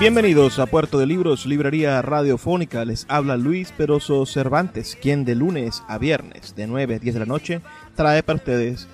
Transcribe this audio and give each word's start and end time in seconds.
Bienvenidos 0.00 0.58
a 0.58 0.64
Puerto 0.64 0.98
de 0.98 1.04
Libros, 1.04 1.44
Librería 1.44 2.00
Radiofónica. 2.00 2.86
Les 2.86 3.04
habla 3.10 3.36
Luis 3.36 3.70
Peroso 3.70 4.24
Cervantes, 4.24 4.96
quien 4.98 5.26
de 5.26 5.34
lunes 5.34 5.82
a 5.88 5.98
viernes, 5.98 6.54
de 6.56 6.66
9 6.66 6.94
a 6.94 6.98
10 6.98 7.12
de 7.12 7.20
la 7.20 7.26
noche, 7.26 7.60
trae 7.96 8.22
para 8.22 8.38
ustedes 8.38 8.88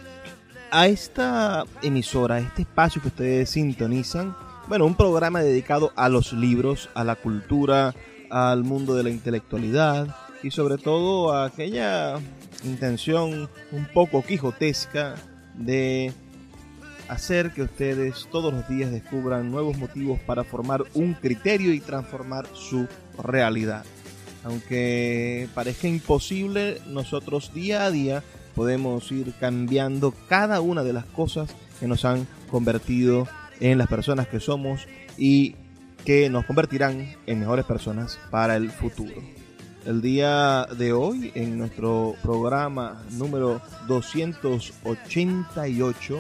a 0.73 0.89
esta 0.89 1.65
emisora, 1.81 2.35
a 2.35 2.39
este 2.41 2.63
espacio 2.63 3.01
que 3.01 3.07
ustedes 3.07 3.51
sintonizan. 3.51 4.37
Bueno, 4.67 4.85
un 4.85 4.97
programa 4.97 5.43
dedicado 5.43 5.93
a 5.95 6.09
los 6.09 6.33
libros, 6.33 6.91
a 6.95 7.05
la 7.05 7.15
cultura, 7.15 7.95
al 8.29 8.65
mundo 8.65 8.97
de 8.97 9.05
la 9.05 9.11
intelectualidad 9.11 10.09
y 10.43 10.51
sobre 10.51 10.77
todo 10.77 11.33
a 11.33 11.47
aquella 11.47 12.17
intención 12.65 13.49
un 13.71 13.87
poco 13.95 14.25
quijotesca 14.25 15.15
de 15.55 16.13
hacer 17.09 17.53
que 17.53 17.63
ustedes 17.63 18.29
todos 18.31 18.53
los 18.53 18.69
días 18.69 18.91
descubran 18.91 19.51
nuevos 19.51 19.79
motivos 19.79 20.21
para 20.21 20.45
formar 20.45 20.85
un 20.95 21.15
criterio 21.15 21.73
y 21.73 21.81
transformar 21.81 22.47
su 22.53 22.87
realidad. 23.23 23.85
Aunque 24.45 25.49
parezca 25.55 25.89
imposible, 25.89 26.81
nosotros 26.87 27.53
día 27.53 27.85
a 27.85 27.91
día 27.91 28.23
podemos 28.55 29.11
ir 29.11 29.35
cambiando 29.41 30.15
cada 30.29 30.61
una 30.61 30.85
de 30.85 30.93
las 30.93 31.05
cosas 31.05 31.51
que 31.81 31.89
nos 31.89 32.05
han 32.05 32.27
convertido 32.51 33.27
en 33.61 33.79
las 33.79 33.89
personas 33.89 34.29
que 34.29 34.41
somos 34.41 34.87
y 35.19 35.57
que 36.05 36.29
nos 36.31 36.45
convertirán 36.45 37.17
en 37.27 37.41
mejores 37.41 37.65
personas 37.65 38.19
para 38.31 38.55
el 38.57 38.71
futuro. 38.71 39.15
El 39.85 40.01
día 40.03 40.67
de 40.79 40.93
hoy, 40.93 41.33
en 41.35 41.59
nuestro 41.59 42.15
programa 42.23 43.03
número 43.13 43.61
288, 43.87 46.19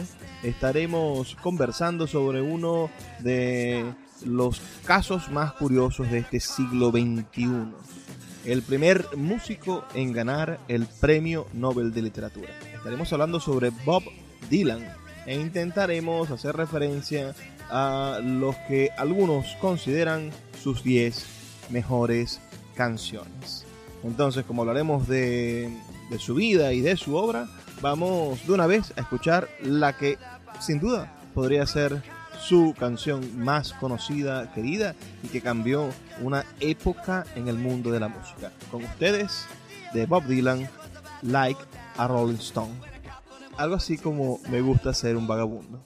estaremos 0.48 1.36
conversando 1.42 2.06
sobre 2.06 2.40
uno 2.40 2.88
de 3.20 3.84
los 4.24 4.60
casos 4.84 5.30
más 5.30 5.52
curiosos 5.52 6.10
de 6.10 6.18
este 6.18 6.40
siglo 6.40 6.90
XXI. 6.90 7.72
El 8.44 8.62
primer 8.62 9.04
músico 9.16 9.84
en 9.94 10.12
ganar 10.12 10.60
el 10.68 10.86
Premio 10.86 11.48
Nobel 11.52 11.92
de 11.92 12.02
Literatura. 12.02 12.50
Estaremos 12.72 13.12
hablando 13.12 13.40
sobre 13.40 13.70
Bob 13.84 14.04
Dylan 14.48 14.86
e 15.26 15.34
intentaremos 15.34 16.30
hacer 16.30 16.56
referencia 16.56 17.34
a 17.68 18.20
los 18.22 18.54
que 18.68 18.90
algunos 18.96 19.56
consideran 19.60 20.30
sus 20.62 20.84
10 20.84 21.26
mejores 21.70 22.40
canciones. 22.76 23.66
Entonces, 24.04 24.44
como 24.44 24.62
hablaremos 24.62 25.08
de, 25.08 25.68
de 26.08 26.18
su 26.20 26.36
vida 26.36 26.72
y 26.72 26.80
de 26.80 26.96
su 26.96 27.16
obra, 27.16 27.48
vamos 27.80 28.46
de 28.46 28.52
una 28.52 28.66
vez 28.66 28.92
a 28.96 29.00
escuchar 29.00 29.48
la 29.62 29.96
que 29.96 30.18
sin 30.60 30.80
duda 30.80 31.12
podría 31.34 31.66
ser 31.66 32.02
su 32.40 32.74
canción 32.78 33.38
más 33.38 33.72
conocida, 33.74 34.52
querida 34.52 34.94
y 35.22 35.28
que 35.28 35.40
cambió 35.40 35.90
una 36.20 36.44
época 36.60 37.24
en 37.34 37.48
el 37.48 37.56
mundo 37.56 37.90
de 37.90 38.00
la 38.00 38.08
música. 38.08 38.52
Con 38.70 38.84
ustedes, 38.84 39.46
de 39.92 40.06
Bob 40.06 40.24
Dylan, 40.26 40.68
Like 41.22 41.60
a 41.96 42.06
Rolling 42.06 42.36
Stone. 42.36 42.74
Algo 43.56 43.76
así 43.76 43.96
como 43.96 44.40
me 44.50 44.60
gusta 44.60 44.92
ser 44.92 45.16
un 45.16 45.26
vagabundo. 45.26 45.82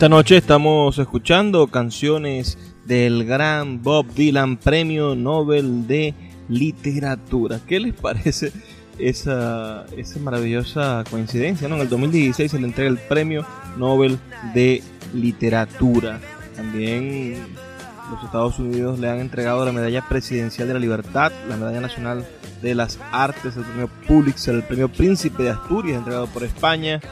Esta 0.00 0.08
noche 0.08 0.38
estamos 0.38 0.98
escuchando 0.98 1.66
canciones 1.66 2.56
del 2.86 3.26
gran 3.26 3.82
Bob 3.82 4.06
Dylan, 4.14 4.56
Premio 4.56 5.14
Nobel 5.14 5.86
de 5.86 6.14
Literatura. 6.48 7.60
¿Qué 7.66 7.80
les 7.80 7.92
parece 7.92 8.50
esa, 8.98 9.84
esa 9.94 10.18
maravillosa 10.20 11.04
coincidencia? 11.10 11.68
¿no? 11.68 11.74
En 11.74 11.82
el 11.82 11.90
2016 11.90 12.50
se 12.50 12.58
le 12.58 12.66
entrega 12.66 12.88
el 12.88 12.96
Premio 12.96 13.44
Nobel 13.76 14.18
de 14.54 14.82
Literatura. 15.12 16.18
También 16.56 17.34
los 18.10 18.24
Estados 18.24 18.58
Unidos 18.58 18.98
le 18.98 19.10
han 19.10 19.18
entregado 19.18 19.66
la 19.66 19.72
Medalla 19.72 20.08
Presidencial 20.08 20.66
de 20.66 20.72
la 20.72 20.80
Libertad, 20.80 21.30
la 21.46 21.58
Medalla 21.58 21.82
Nacional 21.82 22.26
de 22.62 22.74
las 22.74 22.98
Artes, 23.12 23.54
el 23.54 23.64
Premio 23.64 23.90
Pulitzer, 24.08 24.54
el 24.54 24.62
Premio 24.62 24.88
Príncipe 24.88 25.42
de 25.42 25.50
Asturias, 25.50 25.98
entregado 25.98 26.26
por 26.28 26.42
España, 26.42 27.02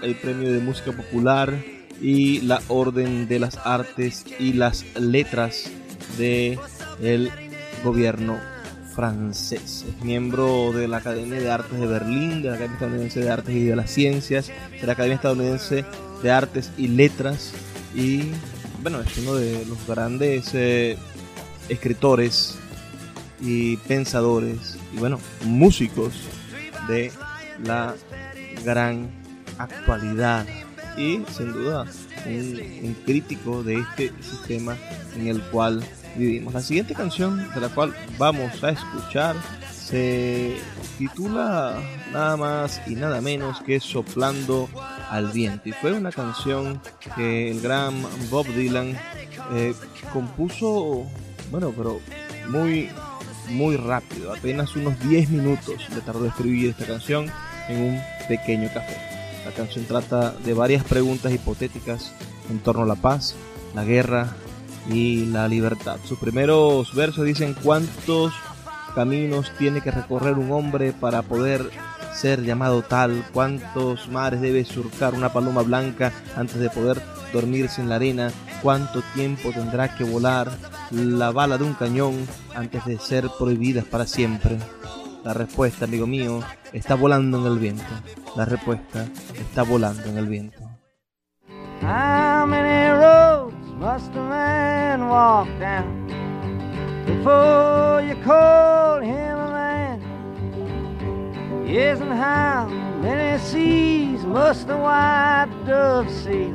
el 0.00 0.14
Premio 0.14 0.50
de 0.50 0.60
Música 0.60 0.90
Popular 0.90 1.73
y 2.00 2.40
la 2.42 2.60
Orden 2.68 3.28
de 3.28 3.38
las 3.38 3.58
Artes 3.64 4.24
y 4.38 4.52
las 4.52 4.84
Letras 4.96 5.70
de 6.18 6.58
el 7.02 7.30
gobierno 7.82 8.38
francés. 8.94 9.84
Es 9.88 10.04
miembro 10.04 10.72
de 10.72 10.86
la 10.88 10.98
Academia 10.98 11.40
de 11.40 11.50
Artes 11.50 11.78
de 11.78 11.86
Berlín, 11.86 12.42
de 12.42 12.48
la 12.48 12.54
Academia 12.54 12.74
Estadounidense 12.74 13.20
de 13.20 13.30
Artes 13.30 13.54
y 13.54 13.64
de 13.64 13.76
las 13.76 13.90
Ciencias, 13.90 14.50
de 14.80 14.86
la 14.86 14.92
Academia 14.92 15.16
Estadounidense 15.16 15.84
de 16.22 16.30
Artes 16.30 16.70
y 16.78 16.88
Letras 16.88 17.52
y 17.94 18.30
bueno, 18.82 19.00
es 19.00 19.16
uno 19.18 19.34
de 19.34 19.64
los 19.66 19.86
grandes 19.86 20.50
eh, 20.54 20.98
escritores 21.68 22.58
y 23.40 23.76
pensadores 23.78 24.76
y 24.92 24.98
bueno, 24.98 25.18
músicos 25.44 26.12
de 26.88 27.10
la 27.64 27.94
gran 28.64 29.10
actualidad 29.58 30.46
y 30.96 31.22
sin 31.32 31.52
duda 31.52 31.84
un, 32.26 32.96
crítico 33.04 33.62
de 33.62 33.80
este 33.80 34.12
sistema 34.20 34.76
en 35.16 35.28
el 35.28 35.42
cual 35.42 35.82
vivimos. 36.16 36.54
La 36.54 36.60
siguiente 36.60 36.94
canción 36.94 37.48
de 37.54 37.60
la 37.60 37.68
cual 37.68 37.94
vamos 38.18 38.62
a 38.62 38.70
escuchar 38.70 39.36
se 39.72 40.56
titula 40.98 41.78
nada 42.12 42.36
más 42.36 42.80
y 42.86 42.94
nada 42.94 43.20
menos 43.20 43.60
que 43.60 43.80
Soplando 43.80 44.68
al 45.10 45.30
viento 45.32 45.68
y 45.68 45.72
fue 45.72 45.92
una 45.92 46.10
canción 46.10 46.80
que 47.16 47.50
el 47.50 47.60
gran 47.60 47.94
Bob 48.30 48.46
Dylan 48.46 48.96
eh, 49.52 49.74
compuso, 50.12 51.06
bueno, 51.50 51.72
pero 51.76 52.00
muy 52.48 52.88
muy 53.48 53.76
rápido, 53.76 54.32
apenas 54.32 54.74
unos 54.74 54.98
10 55.00 55.30
minutos 55.30 55.74
le 55.94 56.00
tardó 56.00 56.26
escribir 56.26 56.70
esta 56.70 56.86
canción 56.86 57.30
en 57.68 57.82
un 57.82 58.00
pequeño 58.26 58.68
café. 58.72 59.23
La 59.44 59.52
canción 59.52 59.84
trata 59.84 60.32
de 60.44 60.54
varias 60.54 60.84
preguntas 60.84 61.32
hipotéticas 61.32 62.12
en 62.50 62.58
torno 62.58 62.82
a 62.82 62.86
la 62.86 62.94
paz, 62.94 63.34
la 63.74 63.84
guerra 63.84 64.34
y 64.90 65.26
la 65.26 65.48
libertad. 65.48 65.98
Sus 66.04 66.18
primeros 66.18 66.94
versos 66.94 67.24
dicen 67.24 67.54
cuántos 67.62 68.32
caminos 68.94 69.52
tiene 69.58 69.80
que 69.80 69.90
recorrer 69.90 70.34
un 70.34 70.52
hombre 70.52 70.92
para 70.92 71.22
poder 71.22 71.70
ser 72.14 72.42
llamado 72.42 72.82
tal, 72.82 73.24
cuántos 73.32 74.08
mares 74.08 74.40
debe 74.40 74.64
surcar 74.64 75.14
una 75.14 75.32
paloma 75.32 75.62
blanca 75.62 76.12
antes 76.36 76.58
de 76.58 76.70
poder 76.70 77.02
dormirse 77.32 77.80
en 77.80 77.88
la 77.88 77.96
arena, 77.96 78.30
cuánto 78.62 79.02
tiempo 79.14 79.50
tendrá 79.50 79.94
que 79.96 80.04
volar 80.04 80.50
la 80.90 81.32
bala 81.32 81.58
de 81.58 81.64
un 81.64 81.74
cañón 81.74 82.14
antes 82.54 82.84
de 82.84 82.98
ser 82.98 83.28
prohibidas 83.38 83.84
para 83.84 84.06
siempre. 84.06 84.58
La 85.24 85.32
respuesta, 85.32 85.86
amigo 85.86 86.06
mío, 86.06 86.40
está 86.74 86.96
volando 86.96 87.38
en 87.38 87.46
el 87.50 87.58
viento. 87.58 87.82
La 88.36 88.44
respuesta 88.44 89.06
está 89.34 89.62
volando 89.62 90.04
en 90.04 90.18
el 90.18 90.26
viento. 90.26 90.58
How 91.80 92.44
many 92.46 92.90
roads 92.90 93.56
must 93.78 94.14
a 94.14 94.20
man 94.20 95.08
walk 95.08 95.48
down 95.58 96.06
before 97.06 98.02
you 98.06 98.16
call 98.22 99.00
him 99.00 99.38
a 99.38 99.50
man? 99.50 100.00
Yes, 101.66 102.02
and 102.02 102.12
how 102.12 102.68
many 103.00 103.38
seas 103.38 104.26
must 104.26 104.66
the 104.66 104.76
white 104.76 105.48
dove 105.66 106.10
sail 106.10 106.52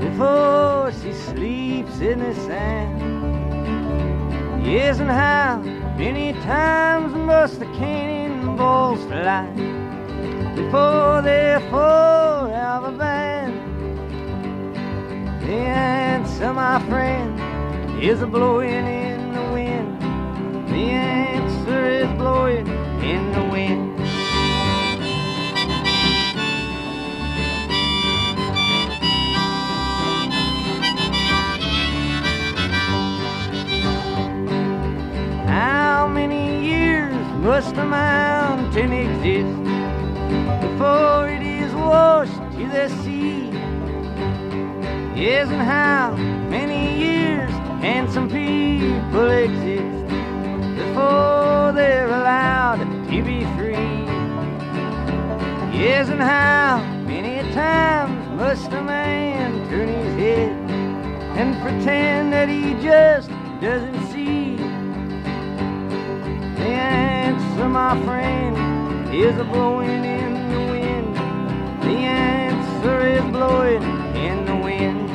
before 0.00 0.90
she 1.00 1.12
sleeps 1.12 2.00
in 2.00 2.18
the 2.18 2.34
sand? 2.34 3.00
Yes, 4.66 4.98
and 4.98 5.10
how 5.10 5.62
many 5.96 6.32
times 6.40 7.14
must 7.14 7.60
the 7.60 7.66
cannonballs 7.66 9.02
fly 9.04 9.46
before 10.54 11.22
they're 11.22 11.60
forever 11.70 12.92
banned? 12.96 13.60
The 15.42 15.52
answer, 15.52 16.52
my 16.52 16.80
friend, 16.88 18.02
is 18.02 18.22
a 18.22 18.26
blowing 18.26 18.86
in 18.86 19.32
the 19.32 19.42
wind. 19.52 20.00
The 20.68 20.90
answer 20.90 21.86
is 21.86 22.08
blowing 22.18 22.66
in 23.02 23.32
the 23.32 23.44
wind. 23.44 23.91
How 35.62 36.08
many 36.08 36.66
years 36.66 37.14
must 37.36 37.76
a 37.76 37.84
mountain 37.84 38.92
exist 38.92 39.62
before 40.60 41.28
it 41.28 41.40
is 41.40 41.72
washed 41.72 42.34
to 42.56 42.66
the 42.66 42.88
sea? 43.00 43.48
Yes, 45.14 45.48
and 45.50 45.62
how 45.62 46.16
many 46.50 46.98
years 46.98 47.52
can 47.80 48.10
some 48.10 48.28
people 48.28 49.30
exist 49.30 50.04
before 50.74 51.70
they're 51.78 52.08
allowed 52.08 52.80
to 53.12 53.22
be 53.22 53.44
free? 53.54 54.02
Yes, 55.78 56.08
and 56.08 56.20
how 56.20 56.82
many 57.06 57.40
times 57.52 58.18
must 58.36 58.72
a 58.72 58.82
man 58.82 59.68
turn 59.70 59.86
his 59.86 60.14
head 60.16 60.70
and 61.38 61.54
pretend 61.62 62.32
that 62.32 62.48
he 62.48 62.74
just 62.82 63.30
doesn't 63.60 64.01
answer, 66.82 67.68
my 67.68 68.02
friend, 68.04 69.14
is 69.14 69.36
a 69.38 69.44
blowing 69.44 70.04
in 70.04 70.32
the 70.52 70.60
wind. 70.72 71.16
The 71.82 71.98
answer 71.98 73.06
is 73.06 73.22
blowing 73.30 73.82
in 74.16 74.44
the 74.44 74.56
wind. 74.56 75.10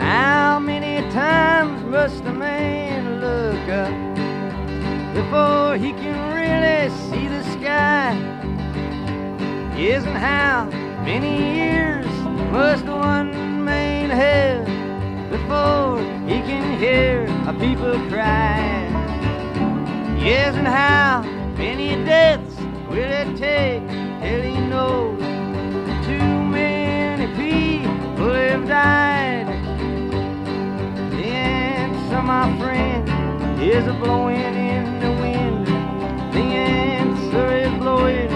How 0.00 0.58
many 0.58 1.08
times 1.12 1.82
must 1.84 2.24
a 2.24 2.32
man 2.32 3.20
look 3.20 3.68
up 3.68 5.14
before 5.14 5.76
he 5.76 5.92
can 5.92 6.16
really 6.34 6.90
see 7.10 7.28
the 7.28 7.42
sky? 7.58 8.35
And 9.78 10.16
how 10.16 10.64
many 11.04 11.54
years 11.54 12.06
must 12.50 12.86
one 12.86 13.62
man 13.62 14.08
have 14.08 14.64
before 15.30 15.98
he 16.26 16.40
can 16.40 16.78
hear 16.78 17.26
a 17.46 17.52
people 17.52 17.92
cry? 18.08 18.56
And 20.18 20.66
how 20.66 21.22
many 21.58 21.94
deaths 22.06 22.56
will 22.88 22.96
it 22.96 23.36
take 23.36 23.86
till 24.22 24.42
he 24.42 24.58
knows 24.66 25.20
too 26.06 26.42
many 26.42 27.26
people 27.36 28.32
have 28.32 28.66
died? 28.66 29.46
The 31.12 31.26
answer, 31.26 32.22
my 32.22 32.58
friend, 32.58 33.60
is 33.62 33.86
a 33.86 33.92
blowing 33.92 34.36
in 34.36 35.00
the 35.00 35.10
wind. 35.20 35.66
The 36.32 36.40
answer 36.40 37.56
is 37.56 37.78
blowing. 37.78 38.35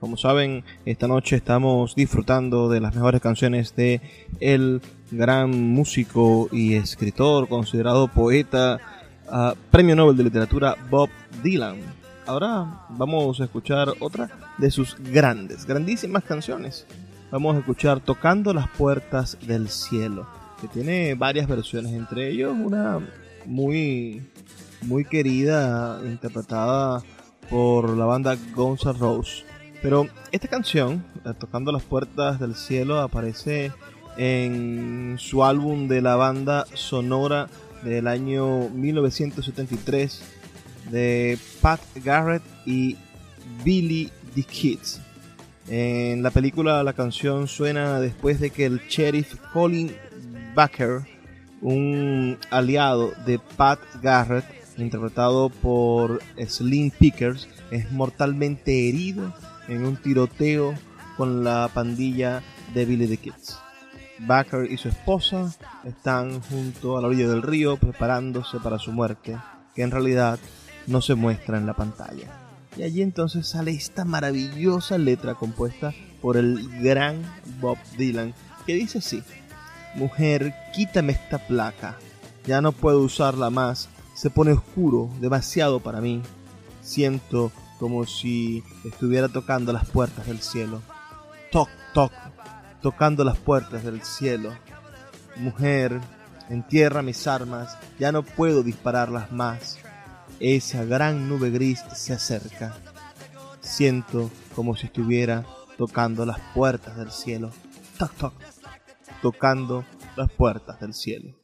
Como 0.00 0.16
saben, 0.16 0.64
esta 0.86 1.06
noche 1.06 1.36
estamos 1.36 1.94
disfrutando 1.94 2.70
de 2.70 2.80
las 2.80 2.94
mejores 2.94 3.20
canciones 3.20 3.76
de 3.76 4.00
el 4.40 4.80
gran 5.10 5.50
músico 5.50 6.48
y 6.50 6.72
escritor, 6.72 7.48
considerado 7.48 8.08
poeta, 8.08 8.78
Premio 9.70 9.94
Nobel 9.94 10.16
de 10.16 10.24
Literatura 10.24 10.74
Bob 10.88 11.10
Dylan. 11.42 11.80
Ahora 12.26 12.86
vamos 12.88 13.42
a 13.42 13.44
escuchar 13.44 13.88
otra 14.00 14.30
de 14.56 14.70
sus 14.70 14.96
grandes, 14.98 15.66
grandísimas 15.66 16.24
canciones. 16.24 16.86
Vamos 17.30 17.56
a 17.56 17.58
escuchar 17.58 18.00
Tocando 18.00 18.54
las 18.54 18.70
Puertas 18.70 19.36
del 19.46 19.68
Cielo, 19.68 20.26
que 20.62 20.68
tiene 20.68 21.14
varias 21.14 21.46
versiones, 21.46 21.92
entre 21.92 22.30
ellos 22.30 22.54
una 22.58 23.00
muy, 23.44 24.22
muy 24.80 25.04
querida, 25.04 26.00
interpretada 26.06 27.02
por 27.50 27.94
la 27.98 28.06
banda 28.06 28.38
Guns 28.54 28.86
N' 28.86 28.94
Roses. 28.94 29.49
Pero 29.82 30.08
esta 30.30 30.48
canción, 30.48 31.04
Tocando 31.38 31.72
las 31.72 31.82
Puertas 31.82 32.38
del 32.38 32.54
Cielo, 32.54 33.00
aparece 33.00 33.72
en 34.16 35.16
su 35.18 35.44
álbum 35.44 35.88
de 35.88 36.02
la 36.02 36.16
banda 36.16 36.66
sonora 36.74 37.48
del 37.82 38.06
año 38.06 38.68
1973 38.68 40.22
de 40.90 41.38
Pat 41.62 41.80
Garrett 42.04 42.42
y 42.66 42.96
Billy 43.64 44.10
the 44.34 44.42
Kids. 44.42 45.00
En 45.68 46.22
la 46.22 46.30
película 46.30 46.82
la 46.82 46.92
canción 46.92 47.48
suena 47.48 48.00
después 48.00 48.40
de 48.40 48.50
que 48.50 48.66
el 48.66 48.80
sheriff 48.88 49.36
Colin 49.52 49.92
Baker, 50.54 51.02
un 51.62 52.36
aliado 52.50 53.12
de 53.24 53.38
Pat 53.56 53.78
Garrett, 54.02 54.44
interpretado 54.76 55.48
por 55.48 56.20
Slim 56.46 56.90
Pickers, 56.90 57.48
es 57.70 57.90
mortalmente 57.92 58.88
herido 58.88 59.32
en 59.70 59.86
un 59.86 59.96
tiroteo 59.96 60.74
con 61.16 61.42
la 61.44 61.70
pandilla 61.72 62.42
de 62.74 62.84
Billy 62.84 63.06
the 63.06 63.16
Kids. 63.16 63.58
Baker 64.18 64.70
y 64.70 64.76
su 64.76 64.88
esposa 64.88 65.54
están 65.84 66.42
junto 66.42 66.98
a 66.98 67.00
la 67.00 67.08
orilla 67.08 67.28
del 67.28 67.42
río 67.42 67.78
preparándose 67.78 68.58
para 68.58 68.78
su 68.78 68.92
muerte, 68.92 69.38
que 69.74 69.82
en 69.82 69.90
realidad 69.90 70.38
no 70.86 71.00
se 71.00 71.14
muestra 71.14 71.56
en 71.56 71.66
la 71.66 71.74
pantalla. 71.74 72.28
Y 72.76 72.82
allí 72.82 73.02
entonces 73.02 73.46
sale 73.46 73.70
esta 73.70 74.04
maravillosa 74.04 74.98
letra 74.98 75.34
compuesta 75.34 75.94
por 76.20 76.36
el 76.36 76.68
gran 76.80 77.22
Bob 77.60 77.78
Dylan, 77.96 78.34
que 78.66 78.74
dice 78.74 78.98
así, 78.98 79.22
Mujer, 79.94 80.54
quítame 80.74 81.12
esta 81.12 81.38
placa, 81.38 81.96
ya 82.46 82.60
no 82.60 82.72
puedo 82.72 83.00
usarla 83.00 83.50
más, 83.50 83.88
se 84.14 84.30
pone 84.30 84.52
oscuro, 84.52 85.08
demasiado 85.20 85.80
para 85.80 86.00
mí. 86.00 86.22
Siento 86.82 87.50
como 87.80 88.04
si 88.04 88.62
estuviera 88.84 89.28
tocando 89.28 89.72
las 89.72 89.88
puertas 89.88 90.26
del 90.26 90.40
cielo. 90.40 90.82
Toc, 91.50 91.70
toc, 91.94 92.12
tocando 92.82 93.24
las 93.24 93.38
puertas 93.38 93.82
del 93.82 94.02
cielo. 94.02 94.52
Mujer, 95.36 95.98
entierra 96.50 97.00
mis 97.00 97.26
armas, 97.26 97.78
ya 97.98 98.12
no 98.12 98.22
puedo 98.22 98.62
dispararlas 98.62 99.32
más. 99.32 99.78
Esa 100.40 100.84
gran 100.84 101.26
nube 101.28 101.50
gris 101.50 101.82
se 101.94 102.12
acerca. 102.12 102.76
Siento 103.62 104.30
como 104.54 104.76
si 104.76 104.86
estuviera 104.86 105.46
tocando 105.78 106.26
las 106.26 106.38
puertas 106.54 106.98
del 106.98 107.10
cielo. 107.10 107.50
Toc, 107.98 108.12
toc, 108.16 108.34
tocando 109.22 109.86
las 110.16 110.30
puertas 110.30 110.78
del 110.80 110.92
cielo. 110.92 111.34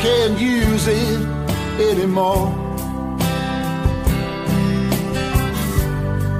Can't 0.00 0.38
use 0.38 0.86
it 0.88 1.20
anymore. 1.80 2.52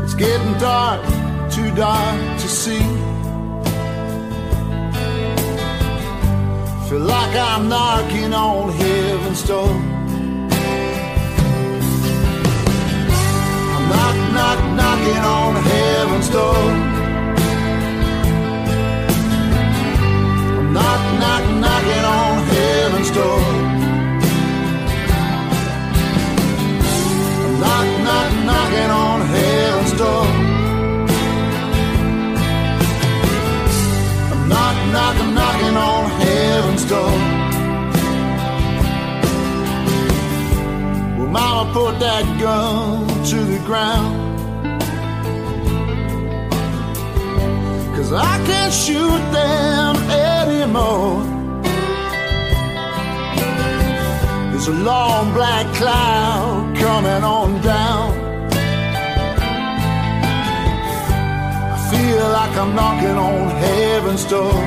It's 0.05 0.15
getting 0.15 0.55
dark, 0.59 1.01
too 1.51 1.71
dark 1.75 2.39
to 2.41 2.49
see. 2.49 2.87
Feel 6.89 7.01
like 7.01 7.35
I'm 7.37 7.69
knocking 7.69 8.33
on 8.33 8.73
heaven's 8.73 9.43
door. 9.47 9.69
I'm 13.75 13.85
knock, 13.93 14.17
knock, 14.37 14.59
knocking 14.81 15.25
on 15.39 15.55
heaven's 15.71 16.29
door. 16.31 16.65
I'm 20.59 20.73
knock, 20.73 21.03
knock, 21.21 21.45
knocking 21.61 22.05
on 22.05 22.26
I'm 23.15 23.55
knock, 27.61 27.87
knock, 28.05 28.33
knocking 28.45 28.91
on 28.91 29.21
heaven's 29.21 29.93
door. 29.93 30.27
Knock, 34.49 34.77
knock, 34.93 35.17
knocking 35.35 35.77
on 35.77 36.11
heaven's 36.21 36.85
door. 36.85 37.19
Well, 41.19 41.29
Mama 41.29 41.73
put 41.73 42.01
that 42.01 42.25
gun 42.41 43.07
to 43.25 43.37
the 43.37 43.59
ground. 43.65 44.25
Cause 47.97 48.13
I 48.13 48.45
can't 48.47 48.73
shoot 48.73 49.33
them 49.33 49.97
anymore. 50.11 51.36
There's 54.67 54.81
a 54.81 54.83
long 54.83 55.33
black 55.33 55.73
cloud 55.77 56.77
coming 56.77 57.23
on 57.23 57.63
down. 57.63 58.11
I 61.71 61.79
feel 61.89 62.29
like 62.31 62.57
I'm 62.57 62.75
knocking 62.75 63.17
on 63.17 63.49
heaven's 63.63 64.25
door. 64.25 64.59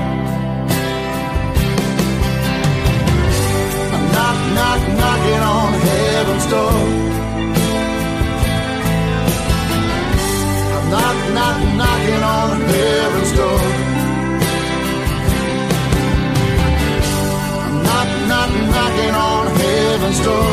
I'm 3.93 4.05
knock, 4.15 4.39
knock, 4.55 4.81
knocking 5.01 5.43
on 5.55 5.73
heaven's 5.87 6.45
door. 6.47 6.79
I'm 10.75 10.85
knock, 10.93 11.17
knock, 11.35 11.57
knocking 11.81 12.23
on 12.37 12.61
heaven's 12.71 13.31
door. 13.33 13.61
I'm 17.65 17.83
knock, 17.83 18.09
knock, 18.29 18.51
knocking 18.71 19.15
on 19.15 19.28
heaven's 20.09 20.25
door. 20.25 20.49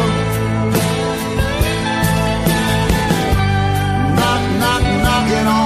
Knock, 4.17 4.43
knock, 4.61 4.83
knocking 5.03 5.47
on 5.47 5.66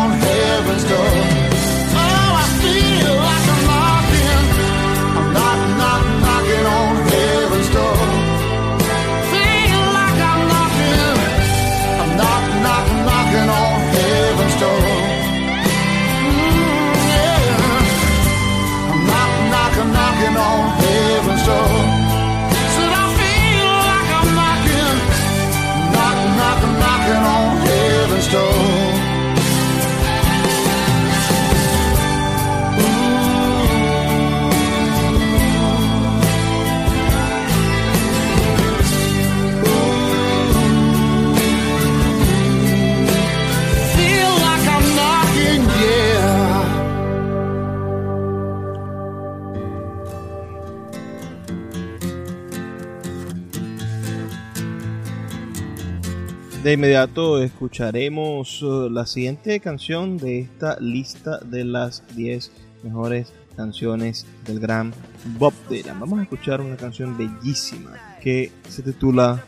De 56.71 56.75
inmediato 56.75 57.43
escucharemos 57.43 58.61
eh, 58.63 58.89
la 58.93 59.05
siguiente 59.05 59.59
canción 59.59 60.17
de 60.17 60.39
esta 60.39 60.79
lista 60.79 61.41
de 61.41 61.65
las 61.65 62.05
10 62.15 62.53
mejores 62.85 63.33
canciones 63.57 64.25
del 64.47 64.61
gran 64.61 64.95
Bob 65.37 65.53
Dylan. 65.69 65.99
Vamos 65.99 66.21
a 66.21 66.23
escuchar 66.23 66.61
una 66.61 66.77
canción 66.77 67.19
bellísima 67.19 67.91
que 68.23 68.53
se 68.69 68.85
titula 68.85 69.43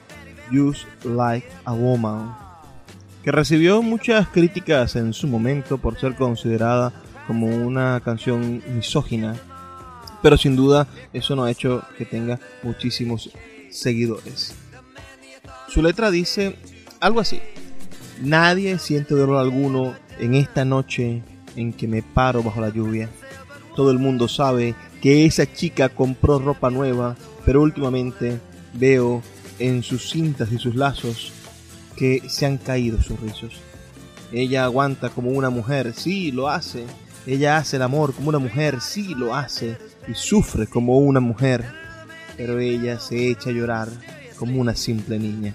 Just 0.51 0.85
Like 1.05 1.47
a 1.65 1.73
Woman, 1.73 2.35
que 3.23 3.31
recibió 3.31 3.83
muchas 3.83 4.27
críticas 4.27 4.97
en 4.97 5.13
su 5.13 5.29
momento 5.29 5.79
por 5.79 6.01
ser 6.01 6.17
considerada 6.17 6.93
como 7.29 7.47
una 7.47 8.01
canción 8.05 8.65
misógina, 8.75 9.37
pero 10.25 10.37
sin 10.37 10.57
duda 10.57 10.89
eso 11.13 11.37
no 11.37 11.45
ha 11.45 11.53
hecho 11.53 11.85
que 11.97 12.05
tenga 12.05 12.41
muchísimos 12.65 13.31
seguidores. 13.71 14.57
Su 15.69 15.83
letra 15.83 16.11
dice 16.11 16.57
algo 17.03 17.21
así. 17.21 17.41
Nadie 18.23 18.79
siente 18.79 19.15
dolor 19.15 19.39
alguno 19.39 19.95
en 20.19 20.35
esta 20.35 20.65
noche 20.65 21.23
en 21.57 21.73
que 21.73 21.89
me 21.89 22.01
paro 22.01 22.43
bajo 22.43 22.61
la 22.61 22.69
lluvia. 22.69 23.11
Todo 23.75 23.91
el 23.91 23.99
mundo 23.99 24.29
sabe 24.29 24.75
que 25.03 25.27
esa 25.27 25.53
chica 25.53 25.89
compró 25.89 26.39
ropa 26.39 26.71
nueva, 26.71 27.17
pero 27.45 27.61
últimamente 27.61 28.39
veo 28.75 29.21
en 29.59 29.83
sus 29.83 30.11
cintas 30.11 30.53
y 30.53 30.59
sus 30.59 30.77
lazos 30.77 31.33
que 31.97 32.23
se 32.29 32.47
han 32.47 32.57
caído 32.57 33.03
sus 33.03 33.19
rizos. 33.19 33.61
Ella 34.31 34.65
aguanta 34.65 35.11
como 35.11 35.31
una 35.31 35.51
mujer, 35.51 35.93
sí, 35.95 36.31
lo 36.31 36.49
hace. 36.49 36.85
Ella 37.27 37.57
hace 37.57 37.77
el 37.77 37.83
amor 37.83 38.15
como 38.15 38.29
una 38.29 38.39
mujer, 38.39 38.81
sí, 38.81 39.15
lo 39.15 39.35
hace. 39.35 39.77
Y 40.07 40.15
sufre 40.15 40.69
como 40.69 40.99
una 40.99 41.21
mujer. 41.21 41.65
Pero 42.37 42.61
ella 42.61 42.99
se 43.01 43.29
echa 43.29 43.51
a 43.51 43.53
llorar 43.53 43.89
como 44.39 44.61
una 44.61 44.75
simple 44.75 45.19
niña. 45.19 45.55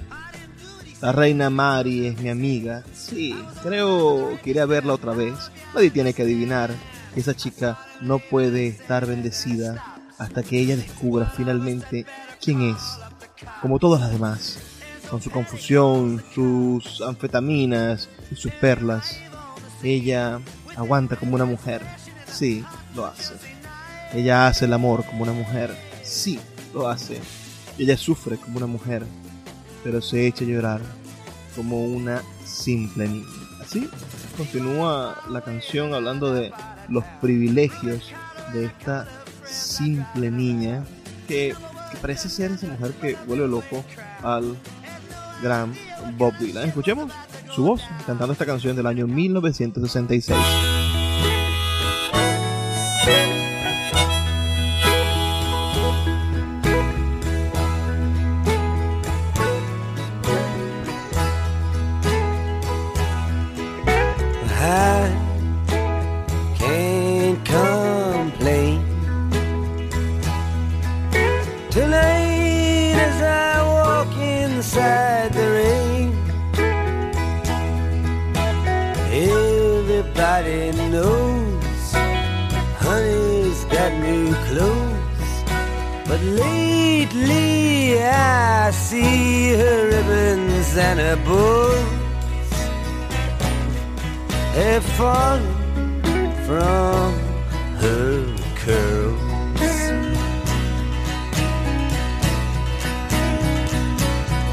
La 1.00 1.12
reina 1.12 1.52
Mari 1.52 2.08
es 2.08 2.20
mi 2.20 2.30
amiga. 2.30 2.84
Sí, 2.94 3.36
creo 3.62 4.40
que 4.44 4.50
iré 4.50 4.62
a 4.62 4.66
verla 4.66 4.94
otra 4.94 5.14
vez. 5.14 5.52
Nadie 5.76 5.92
tiene 5.92 6.14
que 6.14 6.24
adivinar 6.24 6.72
que 7.14 7.20
esa 7.20 7.36
chica 7.36 7.78
no 8.02 8.18
puede 8.18 8.68
estar 8.68 9.06
bendecida 9.06 9.98
hasta 10.18 10.42
que 10.42 10.60
ella 10.60 10.76
descubra 10.76 11.28
finalmente 11.28 12.08
quién 12.44 12.62
es, 12.64 13.00
como 13.62 13.78
todas 13.78 14.02
las 14.02 14.12
demás, 14.12 14.58
con 15.12 15.22
su 15.22 15.30
confusión, 15.30 16.24
sus 16.34 17.02
anfetaminas 17.02 18.10
y 18.32 18.36
sus 18.36 18.52
perlas. 18.54 19.20
Ella 19.84 20.40
aguanta 20.76 21.16
como 21.16 21.36
una 21.36 21.46
mujer, 21.46 21.82
sí, 22.32 22.66
lo 22.96 23.06
hace. 23.06 23.36
Ella 24.14 24.48
hace 24.48 24.66
el 24.66 24.74
amor 24.74 25.06
como 25.06 25.22
una 25.22 25.34
mujer, 25.34 25.76
sí, 26.02 26.40
lo 26.74 26.88
hace. 26.88 27.20
Ella 27.78 27.96
sufre 27.98 28.38
como 28.38 28.58
una 28.58 28.66
mujer, 28.66 29.06
pero 29.88 30.02
se 30.02 30.28
echa 30.28 30.43
a 30.43 30.47
llorar 30.50 30.82
como 31.56 31.86
una 31.86 32.21
simple 32.43 33.08
niña. 33.08 33.26
Así 33.62 33.89
continúa 34.36 35.23
la 35.30 35.39
canción 35.39 35.93
hablando 35.93 36.34
de 36.34 36.52
los 36.89 37.06
privilegios 37.21 38.12
de 38.52 38.65
esta 38.65 39.08
simple 39.45 40.30
niña 40.30 40.84
que, 41.26 41.56
que 41.89 41.97
parece 42.02 42.28
ser 42.28 42.52
esa 42.52 42.67
mujer 42.67 42.91
que 42.95 43.15
vuelve 43.28 43.47
loco 43.47 43.86
al 44.23 44.58
gran 45.41 45.73
Bob 46.17 46.38
Dylan. 46.38 46.67
Escuchemos 46.67 47.10
su 47.56 47.63
voz 47.63 47.82
cantando 48.06 48.34
esta 48.34 48.45
canción 48.45 48.76
del 48.76 48.88
año 48.88 49.08
1966. 49.08 50.38
Bows 91.38 92.52
have 94.58 94.86
fallen 94.97 95.45
from 96.47 97.10
her 97.82 98.15
curls. 98.62 99.21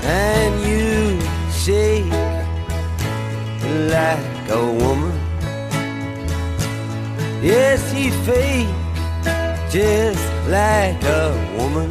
And 0.04 0.52
you 0.68 0.92
shake 1.62 2.12
like 3.94 4.48
a 4.60 4.64
woman. 4.82 5.16
Yes, 7.52 7.80
he 7.96 8.04
fake 8.26 8.74
just 9.76 10.26
like 10.56 11.02
a 11.22 11.26
woman. 11.58 11.88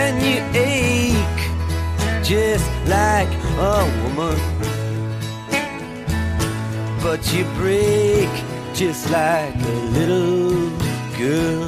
And 0.00 0.14
you 0.26 0.36
ache 0.58 0.87
just 2.28 2.70
like 2.84 3.32
a 3.56 3.76
woman 4.02 4.38
but 7.02 7.32
you 7.32 7.42
break 7.56 8.28
just 8.74 9.08
like 9.10 9.54
a 9.54 9.76
little 9.96 10.68
girl. 11.16 11.66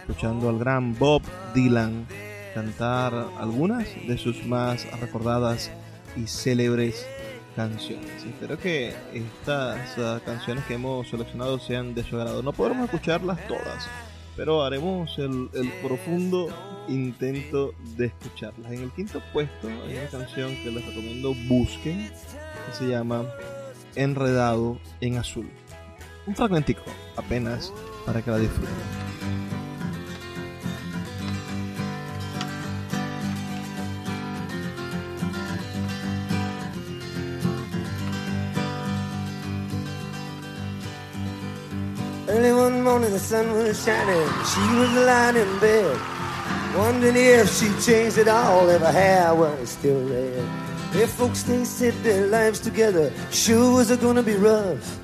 escuchando 0.02 0.50
al 0.50 0.60
gran 0.60 1.00
Bob 1.00 1.22
Dylan 1.56 2.08
cantar 2.54 3.14
algunas 3.40 3.88
de 4.06 4.18
sus 4.18 4.46
más 4.46 4.86
recordadas 5.00 5.72
y 6.18 6.28
célebres 6.28 7.08
canciones. 7.56 8.26
Espero 8.26 8.60
que 8.60 8.94
estas 9.14 9.98
ah, 9.98 10.20
canciones 10.26 10.66
que 10.66 10.74
hemos 10.74 11.08
seleccionado 11.08 11.58
sean 11.58 11.96
de 11.96 12.04
su 12.04 12.18
agrado. 12.18 12.44
No 12.44 12.52
podremos 12.52 12.84
escucharlas 12.84 13.48
todas, 13.48 13.88
pero 14.36 14.64
haremos 14.64 15.18
el, 15.18 15.50
el 15.54 15.72
profundo 15.82 16.48
intento 16.88 17.74
de 17.98 18.08
escucharlas. 18.08 18.72
En 18.72 18.84
el 18.84 18.92
quinto 18.92 19.22
puesto 19.32 19.68
hay 19.68 19.98
una 19.98 20.08
canción 20.08 20.56
que 20.64 20.72
les 20.72 20.86
recomiendo 20.86 21.34
busquen, 21.48 22.10
que 22.10 22.78
se 22.78 22.88
llama 22.88 23.26
Enredado 23.96 24.80
en 25.02 25.18
Azul. 25.18 25.50
Un 26.26 26.36
fragmentico, 26.36 26.84
apenas, 27.16 27.72
para 28.06 28.22
que 28.22 28.32
la 28.32 28.38
disfruten. 28.38 29.13
Early 42.34 42.52
one 42.52 42.82
morning, 42.82 43.12
the 43.12 43.20
sun 43.20 43.52
was 43.54 43.86
shining. 43.86 44.28
She 44.52 44.66
was 44.80 44.92
lying 45.06 45.36
in 45.36 45.60
bed, 45.60 46.00
wondering 46.76 47.16
if 47.16 47.48
she 47.54 47.70
changed 47.80 48.18
it 48.18 48.28
all, 48.28 48.68
if 48.70 48.82
her 48.82 48.92
hair 48.92 49.36
was 49.36 49.70
still 49.70 50.04
red. 50.10 50.44
If 50.96 51.12
folks 51.12 51.44
they 51.44 51.64
said 51.64 51.94
their 52.02 52.26
lives 52.26 52.60
together 52.60 53.14
sure 53.30 53.76
was 53.76 53.96
gonna 53.98 54.24
be 54.24 54.34
rough. 54.34 55.00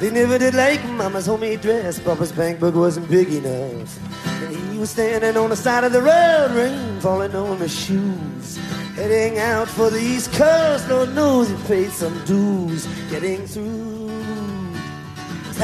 They 0.00 0.10
never 0.10 0.38
did 0.38 0.54
like 0.54 0.82
Mama's 0.86 1.26
homemade 1.26 1.60
dress. 1.60 1.98
Papa's 1.98 2.32
bank 2.32 2.60
book 2.60 2.74
wasn't 2.74 3.10
big 3.10 3.28
enough. 3.28 3.98
And 4.42 4.56
he 4.56 4.78
was 4.78 4.88
standing 4.88 5.36
on 5.36 5.50
the 5.50 5.56
side 5.56 5.84
of 5.84 5.92
the 5.92 6.00
road, 6.00 6.52
rain 6.52 6.98
falling 7.00 7.34
on 7.36 7.58
his 7.58 7.78
shoes. 7.78 8.56
Heading 8.94 9.38
out 9.38 9.68
for 9.68 9.90
the 9.90 10.00
East 10.00 10.32
Coast, 10.32 10.88
Lord 10.88 11.14
knows 11.14 11.50
he 11.50 11.56
paid 11.68 11.90
some 11.90 12.24
dues. 12.24 12.86
Getting 13.10 13.46
through 13.46 13.99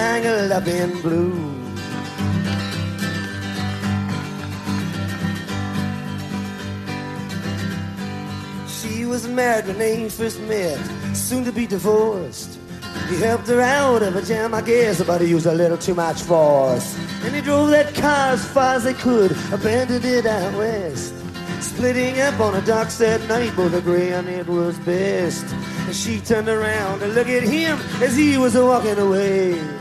tangled 0.06 0.52
up 0.52 0.66
in 0.68 0.90
blue. 1.02 1.32
She 8.68 9.04
was 9.04 9.26
married 9.26 9.66
when 9.66 9.78
they 9.78 10.08
first 10.08 10.38
met. 10.42 10.78
soon 11.14 11.44
to 11.44 11.50
be 11.50 11.66
divorced. 11.66 12.60
He 13.08 13.16
helped 13.16 13.48
her 13.48 13.60
out 13.60 14.02
of 14.04 14.14
a 14.14 14.22
jam, 14.22 14.54
I 14.54 14.62
guess, 14.62 15.02
but 15.02 15.20
he 15.22 15.26
used 15.26 15.46
a 15.46 15.56
little 15.62 15.78
too 15.78 15.94
much 15.94 16.22
force. 16.22 16.88
And 17.24 17.34
he 17.34 17.40
drove 17.40 17.70
that 17.70 17.92
car 17.94 18.34
as 18.36 18.44
far 18.54 18.74
as 18.76 18.84
they 18.84 18.94
could, 18.94 19.32
abandoned 19.52 20.04
it 20.04 20.24
out 20.24 20.54
west. 20.54 21.14
Splitting 21.60 22.20
up 22.20 22.38
on 22.38 22.52
the 22.52 22.62
docks 22.62 22.98
that 22.98 23.20
night, 23.28 23.52
both 23.56 23.74
agreeing 23.74 24.28
it 24.28 24.46
was 24.46 24.78
best. 24.80 25.46
And 25.86 25.96
she 25.96 26.20
turned 26.20 26.48
around 26.48 27.00
to 27.00 27.08
look 27.08 27.28
at 27.28 27.42
him 27.42 27.74
as 28.00 28.14
he 28.16 28.38
was 28.38 28.54
walking 28.54 28.98
away. 28.98 29.75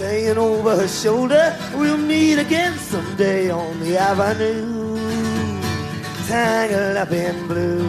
Saying 0.00 0.38
over 0.38 0.76
her 0.76 0.88
shoulder, 0.88 1.54
we'll 1.76 1.98
meet 1.98 2.38
again 2.38 2.72
someday 2.78 3.50
on 3.50 3.78
the 3.80 3.98
avenue. 3.98 4.96
Tangled 6.26 6.96
up 6.96 7.12
in 7.12 7.46
blue. 7.46 7.84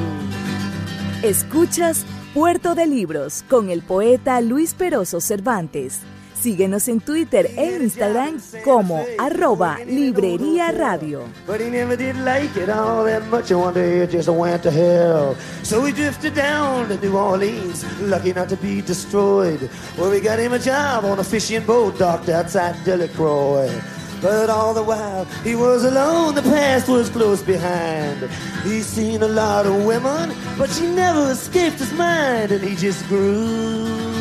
Escuchas 1.23 2.03
Puerto 2.33 2.75
de 2.75 2.85
Libros 2.85 3.45
con 3.47 3.69
el 3.69 3.81
poeta 3.81 4.41
Luis 4.41 4.73
Peroso 4.73 5.21
Cervantes. 5.21 6.01
Síguenos 6.41 6.87
en 6.87 6.99
Twitter 6.99 7.51
e 7.55 7.77
Instagram 7.83 8.39
como 8.63 9.05
arroba 9.19 9.77
Librería 9.85 10.71
Radio. 10.71 11.25
But 11.45 11.61
he 11.61 11.69
never 11.69 11.95
did 11.95 12.15
like 12.17 12.57
it 12.57 12.67
all 12.67 13.03
that 13.05 13.23
much, 13.29 13.51
and 13.51 13.59
one 13.59 13.75
day 13.75 13.99
it 13.99 14.09
just 14.09 14.27
went 14.27 14.63
to 14.63 14.71
hell. 14.71 15.35
So 15.61 15.85
he 15.85 15.91
drifted 15.91 16.33
down 16.33 16.87
to 16.87 16.97
New 16.97 17.15
Orleans, 17.15 17.85
lucky 18.01 18.33
not 18.33 18.49
to 18.49 18.57
be 18.57 18.81
destroyed. 18.81 19.69
Where 19.97 20.09
we 20.09 20.19
got 20.19 20.39
him 20.39 20.53
a 20.53 20.59
job 20.59 21.05
on 21.05 21.19
a 21.19 21.23
fishing 21.23 21.63
boat 21.63 21.99
docked 21.99 22.29
outside 22.29 22.75
Delacroix. 22.83 23.69
But 24.19 24.49
all 24.49 24.73
the 24.73 24.83
while 24.83 25.25
he 25.43 25.55
was 25.55 25.83
alone, 25.83 26.33
the 26.33 26.41
past 26.41 26.87
was 26.87 27.09
close 27.09 27.43
behind. 27.43 28.29
He's 28.63 28.87
seen 28.87 29.21
a 29.21 29.27
lot 29.27 29.67
of 29.67 29.85
women, 29.85 30.33
but 30.57 30.69
she 30.71 30.87
never 30.87 31.31
escaped 31.31 31.77
his 31.77 31.93
mind, 31.93 32.51
and 32.51 32.63
he 32.63 32.75
just 32.75 33.07
grew 33.07 34.20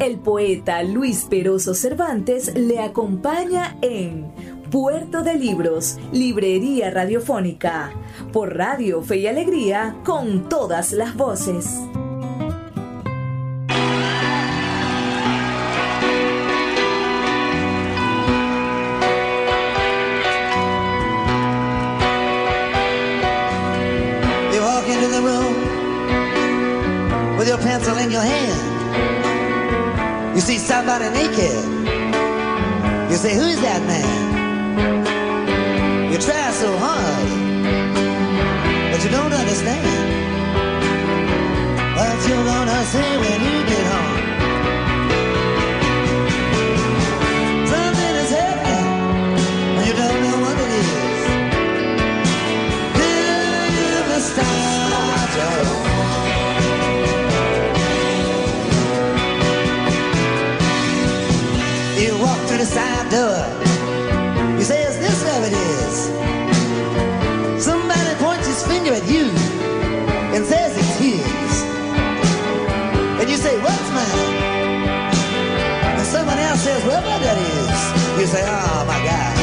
El 0.00 0.18
poeta 0.18 0.82
Luis 0.84 1.26
Peroso 1.28 1.74
Cervantes 1.74 2.54
le 2.54 2.78
acompaña 2.78 3.76
en 3.82 4.32
Puerto 4.70 5.22
de 5.22 5.34
Libros, 5.34 5.98
Librería 6.12 6.90
Radiofónica, 6.90 7.90
por 8.32 8.56
Radio 8.56 9.02
Fe 9.02 9.18
y 9.18 9.26
Alegría, 9.26 9.96
con 10.04 10.48
todas 10.48 10.92
las 10.92 11.16
voces. 11.16 11.80
Your 27.48 27.56
pencil 27.56 27.96
in 27.96 28.10
your 28.10 28.20
hand. 28.20 28.67
You 30.38 30.42
see 30.42 30.58
somebody 30.58 31.10
naked. 31.10 31.64
You 33.10 33.16
say, 33.16 33.34
Who's 33.34 33.60
that 33.60 33.82
man? 33.88 34.06
You 36.12 36.18
try 36.18 36.52
so 36.52 36.70
hard, 36.78 37.28
but 38.92 39.02
you 39.02 39.10
don't 39.10 39.32
understand. 39.32 39.82
What 41.98 42.28
you're 42.28 42.44
gonna 42.44 42.84
say 42.84 43.18
when 43.18 43.40
you 43.50 43.66
get 43.66 43.84
home? 43.92 44.18
Something 47.66 48.14
is 48.22 48.30
happening, 48.30 48.86
and 49.76 49.86
you 49.88 49.94
don't 50.02 50.20
know 50.22 50.38
what 50.44 50.56
it 50.56 50.70
is. 50.78 50.88
You 55.82 55.87
side 63.08 63.10
door. 63.10 63.46
You 64.58 64.64
say, 64.64 64.82
Is 64.84 64.98
this 64.98 65.22
how 65.22 65.42
it 65.42 65.52
is? 65.52 66.10
Somebody 67.62 68.14
points 68.16 68.46
his 68.46 68.66
finger 68.66 68.92
at 68.92 69.06
you 69.08 69.30
and 70.34 70.44
says 70.44 70.76
it's 70.76 70.98
his. 70.98 71.62
And 73.20 73.28
you 73.28 73.36
say, 73.36 73.56
What's 73.62 73.90
mine? 73.90 74.42
And 75.98 76.06
someone 76.06 76.38
else 76.38 76.62
says, 76.62 76.84
Well, 76.84 77.02
what 77.02 77.20
that 77.22 77.38
is. 77.38 78.20
You 78.20 78.26
say, 78.26 78.44
Oh 78.46 78.84
my 78.86 79.02
God. 79.04 79.37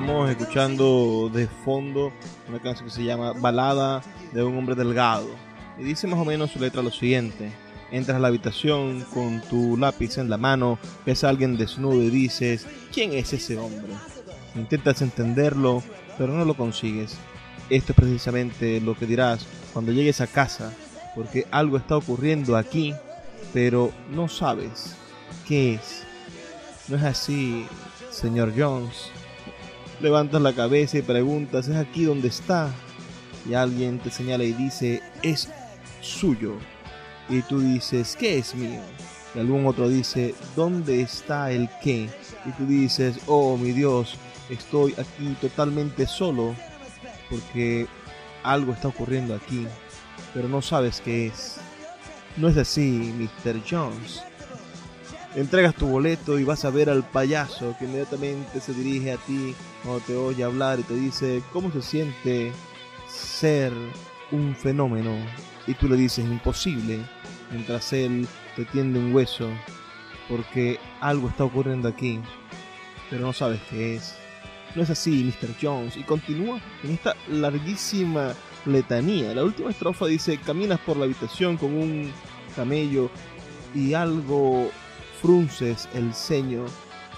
Estamos 0.00 0.30
escuchando 0.30 1.30
de 1.30 1.46
fondo 1.46 2.10
una 2.48 2.58
canción 2.58 2.88
que 2.88 2.94
se 2.94 3.04
llama 3.04 3.34
Balada 3.34 4.00
de 4.32 4.42
un 4.42 4.56
hombre 4.56 4.74
delgado. 4.74 5.28
Y 5.78 5.82
dice 5.82 6.06
más 6.06 6.18
o 6.18 6.24
menos 6.24 6.52
su 6.52 6.58
letra 6.58 6.80
lo 6.80 6.90
siguiente. 6.90 7.52
Entras 7.92 8.16
a 8.16 8.18
la 8.18 8.28
habitación 8.28 9.04
con 9.12 9.42
tu 9.42 9.76
lápiz 9.76 10.16
en 10.16 10.30
la 10.30 10.38
mano, 10.38 10.78
ves 11.04 11.22
a 11.22 11.28
alguien 11.28 11.58
desnudo 11.58 12.02
y 12.02 12.08
dices, 12.08 12.66
¿quién 12.94 13.12
es 13.12 13.34
ese 13.34 13.58
hombre? 13.58 13.92
Intentas 14.54 15.02
entenderlo, 15.02 15.82
pero 16.16 16.32
no 16.32 16.46
lo 16.46 16.54
consigues. 16.54 17.18
Esto 17.68 17.92
es 17.92 17.96
precisamente 17.96 18.80
lo 18.80 18.96
que 18.96 19.04
dirás 19.04 19.44
cuando 19.74 19.92
llegues 19.92 20.22
a 20.22 20.26
casa, 20.26 20.72
porque 21.14 21.46
algo 21.50 21.76
está 21.76 21.98
ocurriendo 21.98 22.56
aquí, 22.56 22.94
pero 23.52 23.92
no 24.10 24.28
sabes 24.28 24.96
qué 25.46 25.74
es. 25.74 26.04
No 26.88 26.96
es 26.96 27.02
así, 27.02 27.66
señor 28.10 28.54
Jones. 28.56 29.12
Levantas 30.00 30.40
la 30.40 30.54
cabeza 30.54 30.96
y 30.96 31.02
preguntas, 31.02 31.68
¿es 31.68 31.76
aquí 31.76 32.04
donde 32.04 32.28
está? 32.28 32.72
Y 33.48 33.52
alguien 33.52 33.98
te 33.98 34.10
señala 34.10 34.44
y 34.44 34.52
dice, 34.52 35.02
es 35.22 35.50
suyo. 36.00 36.54
Y 37.28 37.42
tú 37.42 37.60
dices, 37.60 38.16
¿qué 38.18 38.38
es 38.38 38.54
mío? 38.54 38.80
Y 39.34 39.38
algún 39.38 39.66
otro 39.66 39.90
dice, 39.90 40.34
¿dónde 40.56 41.02
está 41.02 41.52
el 41.52 41.68
qué? 41.82 42.08
Y 42.46 42.50
tú 42.52 42.66
dices, 42.66 43.20
oh 43.26 43.58
mi 43.58 43.72
Dios, 43.72 44.16
estoy 44.48 44.94
aquí 44.96 45.36
totalmente 45.40 46.06
solo 46.06 46.54
porque 47.28 47.86
algo 48.42 48.72
está 48.72 48.88
ocurriendo 48.88 49.34
aquí, 49.34 49.66
pero 50.32 50.48
no 50.48 50.62
sabes 50.62 51.02
qué 51.04 51.26
es. 51.26 51.58
No 52.38 52.48
es 52.48 52.56
así, 52.56 53.12
Mr. 53.44 53.60
Jones. 53.68 54.22
Entregas 55.34 55.76
tu 55.76 55.86
boleto 55.86 56.40
y 56.40 56.44
vas 56.44 56.64
a 56.64 56.70
ver 56.70 56.90
al 56.90 57.04
payaso 57.04 57.76
que 57.78 57.84
inmediatamente 57.84 58.60
se 58.60 58.74
dirige 58.74 59.12
a 59.12 59.16
ti 59.16 59.54
cuando 59.82 60.00
te 60.00 60.16
oye 60.16 60.42
hablar 60.42 60.80
y 60.80 60.82
te 60.82 60.94
dice 60.94 61.40
cómo 61.52 61.70
se 61.70 61.82
siente 61.82 62.52
ser 63.06 63.72
un 64.32 64.56
fenómeno. 64.56 65.14
Y 65.68 65.74
tú 65.74 65.88
le 65.88 65.96
dices 65.96 66.24
imposible, 66.24 67.00
mientras 67.52 67.92
él 67.92 68.26
te 68.56 68.64
tiende 68.64 68.98
un 68.98 69.14
hueso, 69.14 69.48
porque 70.28 70.80
algo 71.00 71.28
está 71.28 71.44
ocurriendo 71.44 71.88
aquí, 71.88 72.20
pero 73.08 73.26
no 73.26 73.32
sabes 73.32 73.60
qué 73.70 73.96
es. 73.96 74.16
No 74.74 74.82
es 74.82 74.90
así, 74.90 75.24
Mr. 75.24 75.54
Jones. 75.60 75.96
Y 75.96 76.02
continúa 76.02 76.60
en 76.82 76.90
esta 76.92 77.14
larguísima 77.28 78.34
letanía. 78.66 79.34
La 79.34 79.44
última 79.44 79.70
estrofa 79.70 80.06
dice, 80.06 80.38
caminas 80.38 80.80
por 80.80 80.96
la 80.96 81.04
habitación 81.04 81.56
con 81.56 81.74
un 81.74 82.10
camello 82.56 83.10
y 83.74 83.94
algo 83.94 84.70
frunces 85.20 85.88
el 85.94 86.14
ceño, 86.14 86.64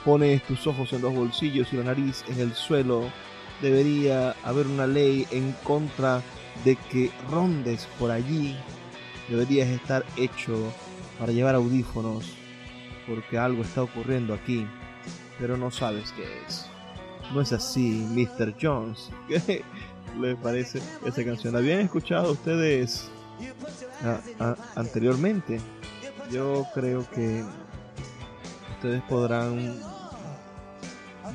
pones 0.05 0.43
tus 0.45 0.67
ojos 0.67 0.93
en 0.93 1.03
los 1.03 1.15
bolsillos 1.15 1.73
y 1.73 1.77
la 1.77 1.85
nariz 1.85 2.25
en 2.29 2.41
el 2.41 2.55
suelo, 2.55 3.11
debería 3.61 4.35
haber 4.43 4.67
una 4.67 4.87
ley 4.87 5.27
en 5.31 5.53
contra 5.63 6.23
de 6.65 6.77
que 6.77 7.11
rondes 7.31 7.89
por 7.99 8.11
allí. 8.11 8.57
Deberías 9.29 9.69
estar 9.69 10.05
hecho 10.17 10.73
para 11.19 11.33
llevar 11.33 11.55
audífonos 11.55 12.27
porque 13.07 13.39
algo 13.39 13.63
está 13.63 13.83
ocurriendo 13.83 14.35
aquí, 14.35 14.67
pero 15.39 15.57
no 15.57 15.71
sabes 15.71 16.13
qué 16.13 16.25
es. 16.47 16.67
No 17.33 17.41
es 17.41 17.53
así, 17.53 18.07
Mr. 18.11 18.55
Jones. 18.61 19.11
¿Qué 19.29 19.63
les 20.21 20.37
parece 20.37 20.81
esa 21.07 21.25
canción? 21.25 21.57
¿Habían 21.57 21.81
escuchado 21.81 22.33
ustedes 22.33 23.11
ah, 24.05 24.21
ah, 24.41 24.57
anteriormente? 24.77 25.61
Yo 26.31 26.67
creo 26.75 27.09
que 27.11 27.45
ustedes 28.83 29.03
podrán 29.03 29.79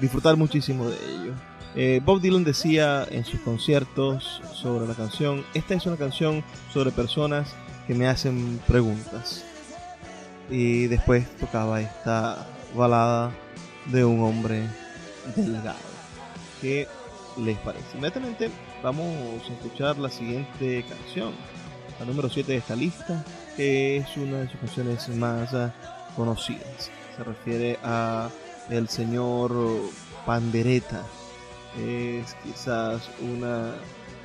disfrutar 0.01 0.35
muchísimo 0.35 0.89
de 0.89 0.97
ello. 0.97 1.33
Eh, 1.75 2.01
Bob 2.03 2.19
Dylan 2.19 2.43
decía 2.43 3.07
en 3.09 3.23
sus 3.23 3.39
conciertos 3.39 4.41
sobre 4.53 4.85
la 4.85 4.93
canción, 4.93 5.45
esta 5.53 5.73
es 5.73 5.85
una 5.85 5.95
canción 5.95 6.43
sobre 6.73 6.91
personas 6.91 7.55
que 7.87 7.93
me 7.93 8.05
hacen 8.05 8.59
preguntas. 8.67 9.45
Y 10.49 10.87
después 10.87 11.25
tocaba 11.37 11.79
esta 11.79 12.45
balada 12.75 13.31
de 13.85 14.03
un 14.03 14.21
hombre 14.23 14.67
delgado. 15.37 15.79
¿Qué 16.61 16.85
les 17.37 17.57
parece? 17.59 17.85
Inmediatamente 17.95 18.51
vamos 18.83 19.41
a 19.49 19.53
escuchar 19.53 19.97
la 19.99 20.09
siguiente 20.09 20.83
canción, 20.83 21.31
la 21.97 22.05
número 22.05 22.29
7 22.29 22.51
de 22.51 22.57
esta 22.57 22.75
lista, 22.75 23.23
que 23.55 23.97
es 23.97 24.17
una 24.17 24.39
de 24.39 24.49
sus 24.49 24.59
canciones 24.59 25.07
más 25.15 25.53
ah, 25.53 25.73
conocidas. 26.13 26.91
Se 27.17 27.23
refiere 27.23 27.79
a 27.83 28.29
el 28.69 28.87
señor 28.87 29.51
Pandereta. 30.25 31.03
Es 31.79 32.35
quizás 32.43 33.09
una 33.19 33.73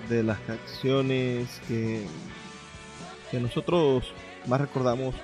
de 0.08 0.22
las 0.22 0.38
canciones 0.40 1.48
que, 1.68 2.06
nosotros 3.32 4.12
más 4.46 4.60
recordamos 4.60 5.14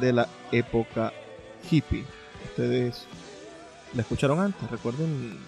de 0.00 0.12
la 0.12 0.28
época 0.52 1.14
hippie. 1.70 2.04
Ustedes 2.44 3.06
la 3.94 4.02
escucharon 4.02 4.38
antes, 4.40 4.70
recuerden 4.70 5.38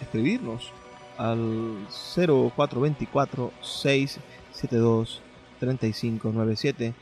escribirnos 0.00 0.70
al 1.18 1.88
0424 2.14 3.52
672 3.60 5.20
3597 5.58 6.94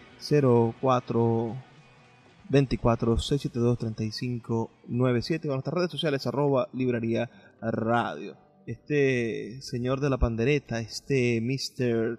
0424 2.50 3.18
672 3.18 3.78
3597 3.78 5.48
con 5.48 5.56
nuestras 5.56 5.74
redes 5.74 5.90
sociales 5.90 6.26
arroba 6.26 6.68
librería 6.72 7.30
radio 7.60 8.36
este 8.66 9.60
señor 9.62 10.00
de 10.00 10.10
la 10.10 10.18
pandereta 10.18 10.80
este 10.80 11.40
Mr. 11.40 12.18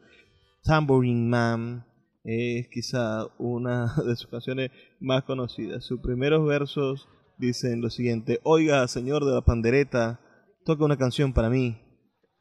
Tambourine 0.63 1.29
Man 1.29 1.85
es 2.23 2.67
quizá 2.69 3.27
una 3.37 3.93
de 4.05 4.15
sus 4.15 4.27
canciones 4.27 4.71
más 4.99 5.23
conocidas 5.23 5.83
sus 5.83 5.99
primeros 5.99 6.45
versos 6.45 7.07
dicen 7.37 7.81
lo 7.81 7.89
siguiente 7.89 8.39
oiga 8.43 8.87
señor 8.87 9.25
de 9.25 9.33
la 9.33 9.41
pandereta 9.41 10.19
toca 10.65 10.85
una 10.85 10.97
canción 10.97 11.33
para 11.33 11.49
mí 11.49 11.77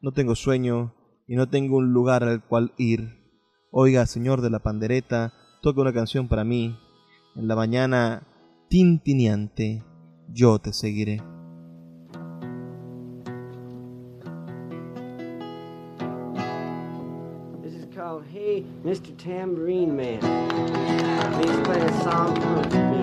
no 0.01 0.11
tengo 0.11 0.35
sueño 0.35 0.93
y 1.27 1.35
no 1.35 1.49
tengo 1.49 1.77
un 1.77 1.93
lugar 1.93 2.23
al 2.23 2.43
cual 2.43 2.73
ir. 2.77 3.21
Oiga, 3.71 4.05
señor 4.05 4.41
de 4.41 4.49
la 4.49 4.59
pandereta, 4.59 5.33
toca 5.61 5.81
una 5.81 5.93
canción 5.93 6.27
para 6.27 6.43
mí. 6.43 6.77
En 7.35 7.47
la 7.47 7.55
mañana 7.55 8.21
tintineante, 8.67 9.83
yo 10.31 10.59
te 10.59 10.71
seguiré. 10.71 11.19
This 17.63 17.73
is 17.73 17.85
called 17.95 18.23
Hey, 18.31 18.63
Mr. 18.85 19.17
Tambourine 19.17 19.95
Man. 19.95 20.19
Please 21.33 21.59
play 21.61 21.81
a 21.81 22.03
song 22.03 22.39
for 22.39 22.69
me. 22.91 23.02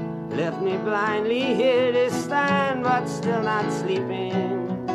left 0.35 0.61
me 0.61 0.77
blindly 0.77 1.53
here 1.55 1.91
to 1.91 2.09
stand, 2.09 2.83
but 2.83 3.05
still 3.07 3.41
not 3.41 3.71
sleeping. 3.71 4.85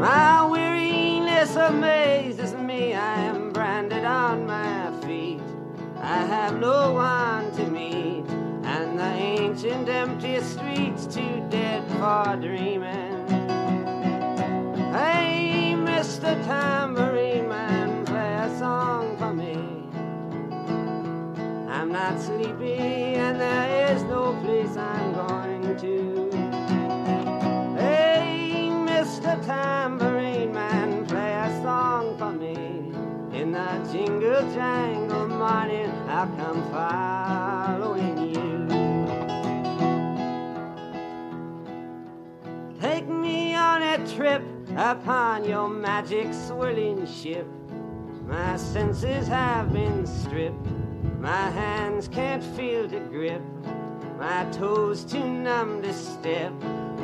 My 0.00 0.44
weariness 0.44 1.54
amazes 1.56 2.54
me, 2.54 2.94
I 2.94 3.14
am 3.20 3.52
branded 3.52 4.04
on 4.04 4.46
my 4.46 4.90
feet. 5.02 5.40
I 5.96 6.18
have 6.18 6.58
no 6.58 6.92
one 6.92 7.52
to 7.56 7.66
meet, 7.70 8.24
and 8.64 8.98
the 8.98 9.04
ancient 9.04 9.88
empty 9.88 10.40
streets 10.40 11.06
too 11.06 11.46
dead 11.48 11.82
for 11.92 12.36
dreaming. 12.36 13.28
Hey, 14.92 15.74
Mr. 15.76 16.34
Tambourine 16.44 17.13
not 22.04 22.20
sleepy, 22.20 22.76
and 23.16 23.40
there 23.40 23.94
is 23.94 24.02
no 24.02 24.38
place 24.44 24.76
I'm 24.76 25.14
going 25.14 25.74
to. 25.78 26.30
Hey, 27.80 28.68
Mr. 28.70 29.42
Tambourine 29.46 30.52
Man, 30.52 31.06
play 31.06 31.32
a 31.32 31.48
song 31.62 32.18
for 32.18 32.30
me. 32.30 32.56
In 33.32 33.52
the 33.52 33.88
jingle 33.90 34.42
jangle 34.52 35.28
morning, 35.28 35.90
I'll 36.06 36.28
come 36.36 36.60
following 36.74 38.18
you. 38.34 38.68
Take 42.82 43.08
me 43.08 43.54
on 43.54 43.80
a 43.82 43.96
trip 44.14 44.42
upon 44.76 45.48
your 45.48 45.70
magic 45.70 46.34
swirling 46.34 47.06
ship. 47.06 47.46
My 48.26 48.58
senses 48.58 49.26
have 49.26 49.72
been 49.72 50.06
stripped. 50.06 50.73
My 51.24 51.48
hands 51.48 52.06
can't 52.06 52.44
feel 52.54 52.86
to 52.86 53.00
grip. 53.00 53.40
My 54.18 54.46
toes 54.52 55.04
too 55.04 55.24
numb 55.24 55.80
to 55.80 55.90
step. 55.94 56.52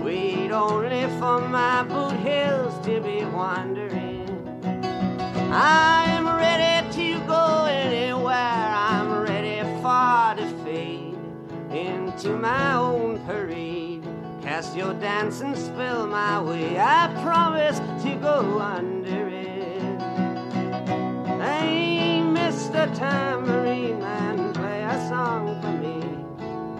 Wait 0.05 0.51
only 0.51 1.05
for 1.19 1.41
my 1.41 1.85
boot 1.85 2.13
heels 2.21 2.75
to 2.85 3.01
be 3.01 3.25
wandering. 3.25 4.29
I'm 5.51 6.27
ready 6.27 6.87
to 6.97 7.27
go 7.27 7.65
anywhere. 7.65 8.35
I'm 8.35 9.23
ready 9.23 9.63
for 9.81 10.35
to 10.37 10.65
fade 10.65 11.17
into 11.71 12.37
my 12.37 12.75
own 12.75 13.21
parade. 13.21 14.05
Cast 14.43 14.77
your 14.77 14.93
dancing 14.93 15.57
spell 15.57 16.07
my 16.07 16.43
way. 16.43 16.79
I 16.79 17.09
promise 17.23 17.79
to 18.03 18.17
go 18.17 18.59
under 18.61 19.30
tambourine 22.73 24.53
play 24.55 24.83
a 24.83 25.09
song 25.09 25.61
for 25.61 25.73
me. 25.73 26.01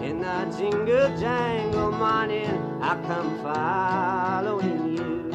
In 0.07 0.21
the 0.21 0.45
jingle 0.57 1.09
jangle 1.19 1.91
morning, 1.91 2.47
I 2.81 2.95
come 3.07 3.37
following 3.41 4.95
you. 4.95 5.31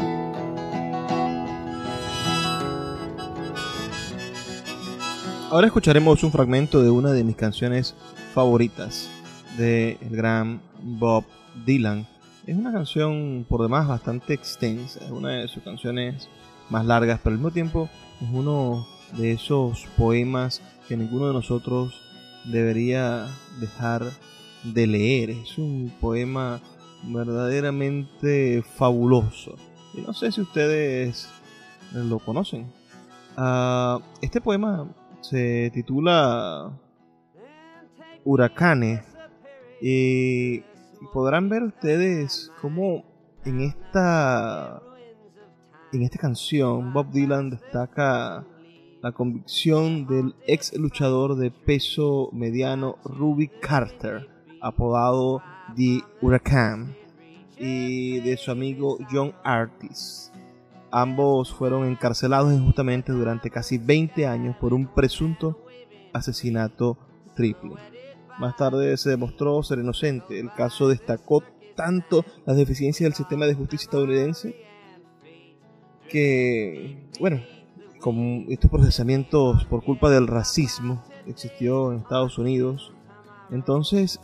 Ahora 5.51 5.69
escucharemos 5.69 6.23
un 6.25 6.33
fragmento 6.33 6.83
de 6.83 6.91
una 6.91 7.13
de 7.13 7.23
mis 7.23 7.37
canciones 7.37 7.95
favoritas 8.35 9.09
del 9.57 9.99
gran 10.11 10.61
Bob 10.83 11.25
Dylan. 11.65 12.07
Es 12.47 12.57
una 12.57 12.73
canción 12.73 13.47
por 13.49 13.63
demás 13.63 13.87
bastante 13.89 14.35
extensa, 14.35 15.05
es 15.05 15.11
una 15.11 15.31
de 15.31 15.49
sus 15.49 15.63
canciones 15.63 16.29
más 16.69 16.85
largas, 16.85 17.21
pero 17.23 17.35
al 17.35 17.39
mismo 17.39 17.53
tiempo 17.53 17.89
es 18.21 18.29
uno 18.33 18.87
de 19.13 19.33
esos 19.33 19.87
poemas 19.97 20.63
que 20.89 20.97
ninguno 20.97 21.29
de 21.29 21.35
nosotros 21.35 22.01
debería 22.45 23.27
dejar 23.61 24.05
de 24.65 24.87
leer. 24.87 25.31
Es 25.31 25.59
un 25.59 25.93
poema 26.01 26.61
verdaderamente 27.05 28.63
fabuloso. 28.63 29.57
Y 29.95 30.01
no 30.01 30.13
sé 30.13 30.33
si 30.33 30.41
ustedes 30.41 31.29
lo 31.93 32.19
conocen. 32.19 32.67
Ah, 33.37 33.99
este 34.21 34.41
poema 34.41 34.89
se 35.21 35.71
titula 35.73 36.71
Huracanes 38.25 39.03
y 39.81 40.61
podrán 41.13 41.49
ver 41.49 41.63
ustedes 41.63 42.51
cómo 42.61 43.05
en 43.45 43.61
esta 43.61 44.83
en 45.93 46.03
esta 46.03 46.19
canción 46.19 46.93
Bob 46.93 47.11
Dylan 47.11 47.51
destaca 47.51 48.45
la 49.07 49.13
convicción 49.13 50.05
del 50.09 50.35
ex 50.49 50.77
luchador 50.77 51.37
de 51.37 51.53
peso 51.53 52.29
mediano 52.33 52.97
Ruby 53.05 53.47
Carter, 53.47 54.29
apodado 54.61 55.41
The 55.77 56.01
Huracán, 56.21 56.97
y 57.57 58.19
de 58.19 58.37
su 58.37 58.51
amigo 58.51 58.99
John 59.09 59.33
Artis. 59.45 60.33
Ambos 60.91 61.55
fueron 61.55 61.87
encarcelados 61.87 62.53
injustamente 62.53 63.13
durante 63.13 63.49
casi 63.49 63.79
20 63.79 64.27
años 64.27 64.57
por 64.57 64.75
un 64.75 64.89
presunto 64.89 65.65
asesinato 66.13 66.99
triple. 67.37 67.75
Más 68.41 68.57
tarde 68.57 68.97
se 68.97 69.11
demostró 69.11 69.63
ser 69.63 69.79
inocente. 69.79 70.41
El 70.41 70.53
caso 70.53 70.89
destacó 70.89 71.45
tanto 71.77 72.25
las 72.45 72.57
deficiencias 72.57 73.07
del 73.07 73.15
sistema 73.15 73.47
de 73.47 73.55
justicia 73.55 73.85
estadounidense 73.85 74.57
que, 76.09 77.09
bueno, 77.21 77.41
con 78.07 78.47
estos 78.51 78.71
procesamientos 78.71 79.65
por 79.65 79.83
culpa 79.83 80.09
del 80.09 80.29
racismo 80.29 81.03
existió 81.27 81.91
en 81.91 81.99
Estados 81.99 82.39
Unidos, 82.39 82.93
entonces 83.51 84.21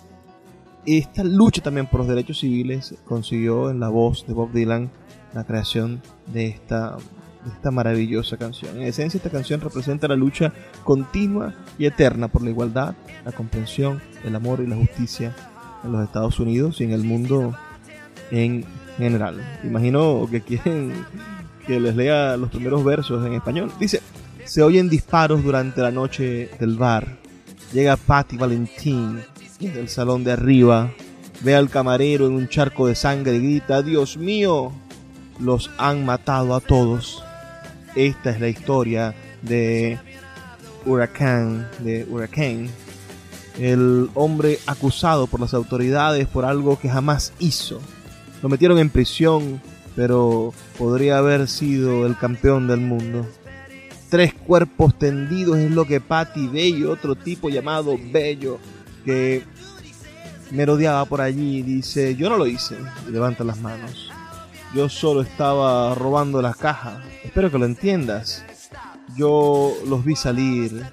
esta 0.86 1.24
lucha 1.24 1.64
también 1.64 1.88
por 1.88 1.98
los 1.98 2.08
derechos 2.08 2.38
civiles 2.38 2.94
consiguió 3.04 3.70
en 3.70 3.80
la 3.80 3.88
voz 3.88 4.24
de 4.24 4.34
Bob 4.34 4.52
Dylan 4.52 4.88
la 5.34 5.42
creación 5.42 6.00
de 6.28 6.46
esta, 6.46 6.96
de 7.44 7.50
esta 7.52 7.72
maravillosa 7.72 8.36
canción. 8.36 8.76
En 8.76 8.84
esencia 8.84 9.18
esta 9.18 9.30
canción 9.30 9.60
representa 9.60 10.06
la 10.06 10.14
lucha 10.14 10.52
continua 10.84 11.52
y 11.76 11.86
eterna 11.86 12.28
por 12.28 12.44
la 12.44 12.50
igualdad, 12.50 12.94
la 13.24 13.32
comprensión, 13.32 14.00
el 14.22 14.36
amor 14.36 14.60
y 14.60 14.68
la 14.68 14.76
justicia 14.76 15.34
en 15.82 15.90
los 15.90 16.04
Estados 16.04 16.38
Unidos 16.38 16.80
y 16.80 16.84
en 16.84 16.92
el 16.92 17.02
mundo 17.02 17.52
en 18.30 18.64
general. 18.96 19.42
Imagino 19.64 20.28
que 20.30 20.40
quieren 20.40 20.92
que 21.66 21.80
les 21.80 21.94
lea 21.94 22.36
los 22.36 22.50
primeros 22.50 22.84
versos 22.84 23.24
en 23.26 23.34
español. 23.34 23.72
Dice, 23.78 24.00
se 24.44 24.62
oyen 24.62 24.88
disparos 24.88 25.42
durante 25.42 25.80
la 25.80 25.90
noche 25.90 26.50
del 26.58 26.76
bar. 26.76 27.18
Llega 27.72 27.96
Patty 27.96 28.36
Valentín 28.36 29.20
desde 29.60 29.80
el 29.80 29.88
salón 29.88 30.24
de 30.24 30.32
arriba. 30.32 30.90
Ve 31.40 31.54
al 31.54 31.70
camarero 31.70 32.26
en 32.26 32.34
un 32.34 32.48
charco 32.48 32.86
de 32.86 32.94
sangre 32.94 33.36
y 33.36 33.40
grita, 33.40 33.82
Dios 33.82 34.16
mío, 34.16 34.72
los 35.40 35.70
han 35.78 36.04
matado 36.04 36.54
a 36.54 36.60
todos. 36.60 37.24
Esta 37.94 38.30
es 38.30 38.40
la 38.40 38.48
historia 38.48 39.14
de 39.42 39.98
Huracán, 40.86 41.68
de 41.80 42.06
Huracán, 42.08 42.68
el 43.58 44.08
hombre 44.14 44.58
acusado 44.66 45.26
por 45.26 45.40
las 45.40 45.54
autoridades 45.54 46.26
por 46.26 46.44
algo 46.44 46.78
que 46.78 46.88
jamás 46.88 47.32
hizo. 47.38 47.80
Lo 48.42 48.48
metieron 48.48 48.78
en 48.78 48.90
prisión, 48.90 49.60
pero 49.94 50.52
podría 50.78 51.18
haber 51.18 51.48
sido 51.48 52.06
el 52.06 52.16
campeón 52.16 52.66
del 52.68 52.80
mundo. 52.80 53.26
Tres 54.08 54.34
cuerpos 54.34 54.98
tendidos 54.98 55.58
es 55.58 55.70
lo 55.70 55.86
que 55.86 56.00
Patty 56.00 56.50
y 56.52 56.84
otro 56.84 57.14
tipo 57.14 57.48
llamado 57.48 57.98
Bello 58.12 58.58
que 59.04 59.42
merodeaba 60.50 61.04
por 61.06 61.20
allí 61.20 61.62
dice, 61.62 62.14
yo 62.14 62.28
no 62.28 62.36
lo 62.36 62.46
hice, 62.46 62.76
y 63.08 63.10
levanta 63.10 63.42
las 63.42 63.58
manos. 63.60 64.10
Yo 64.74 64.88
solo 64.88 65.22
estaba 65.22 65.94
robando 65.94 66.40
las 66.40 66.56
cajas. 66.56 66.98
Espero 67.24 67.50
que 67.50 67.58
lo 67.58 67.66
entiendas. 67.66 68.44
Yo 69.16 69.74
los 69.86 70.04
vi 70.04 70.16
salir, 70.16 70.84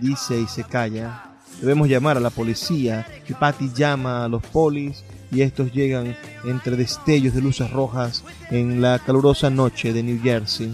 dice 0.00 0.38
y 0.38 0.46
se 0.46 0.64
calla. 0.64 1.24
Debemos 1.60 1.88
llamar 1.88 2.16
a 2.16 2.20
la 2.20 2.30
policía 2.30 3.06
y 3.28 3.32
Patty 3.32 3.70
llama 3.72 4.24
a 4.24 4.28
los 4.28 4.42
polis 4.42 5.04
y 5.32 5.40
estos 5.40 5.72
llegan 5.72 6.14
entre 6.44 6.76
destellos 6.76 7.34
de 7.34 7.40
luces 7.40 7.70
rojas 7.70 8.22
en 8.50 8.82
la 8.82 8.98
calurosa 8.98 9.48
noche 9.48 9.92
de 9.92 10.02
New 10.02 10.20
Jersey. 10.22 10.72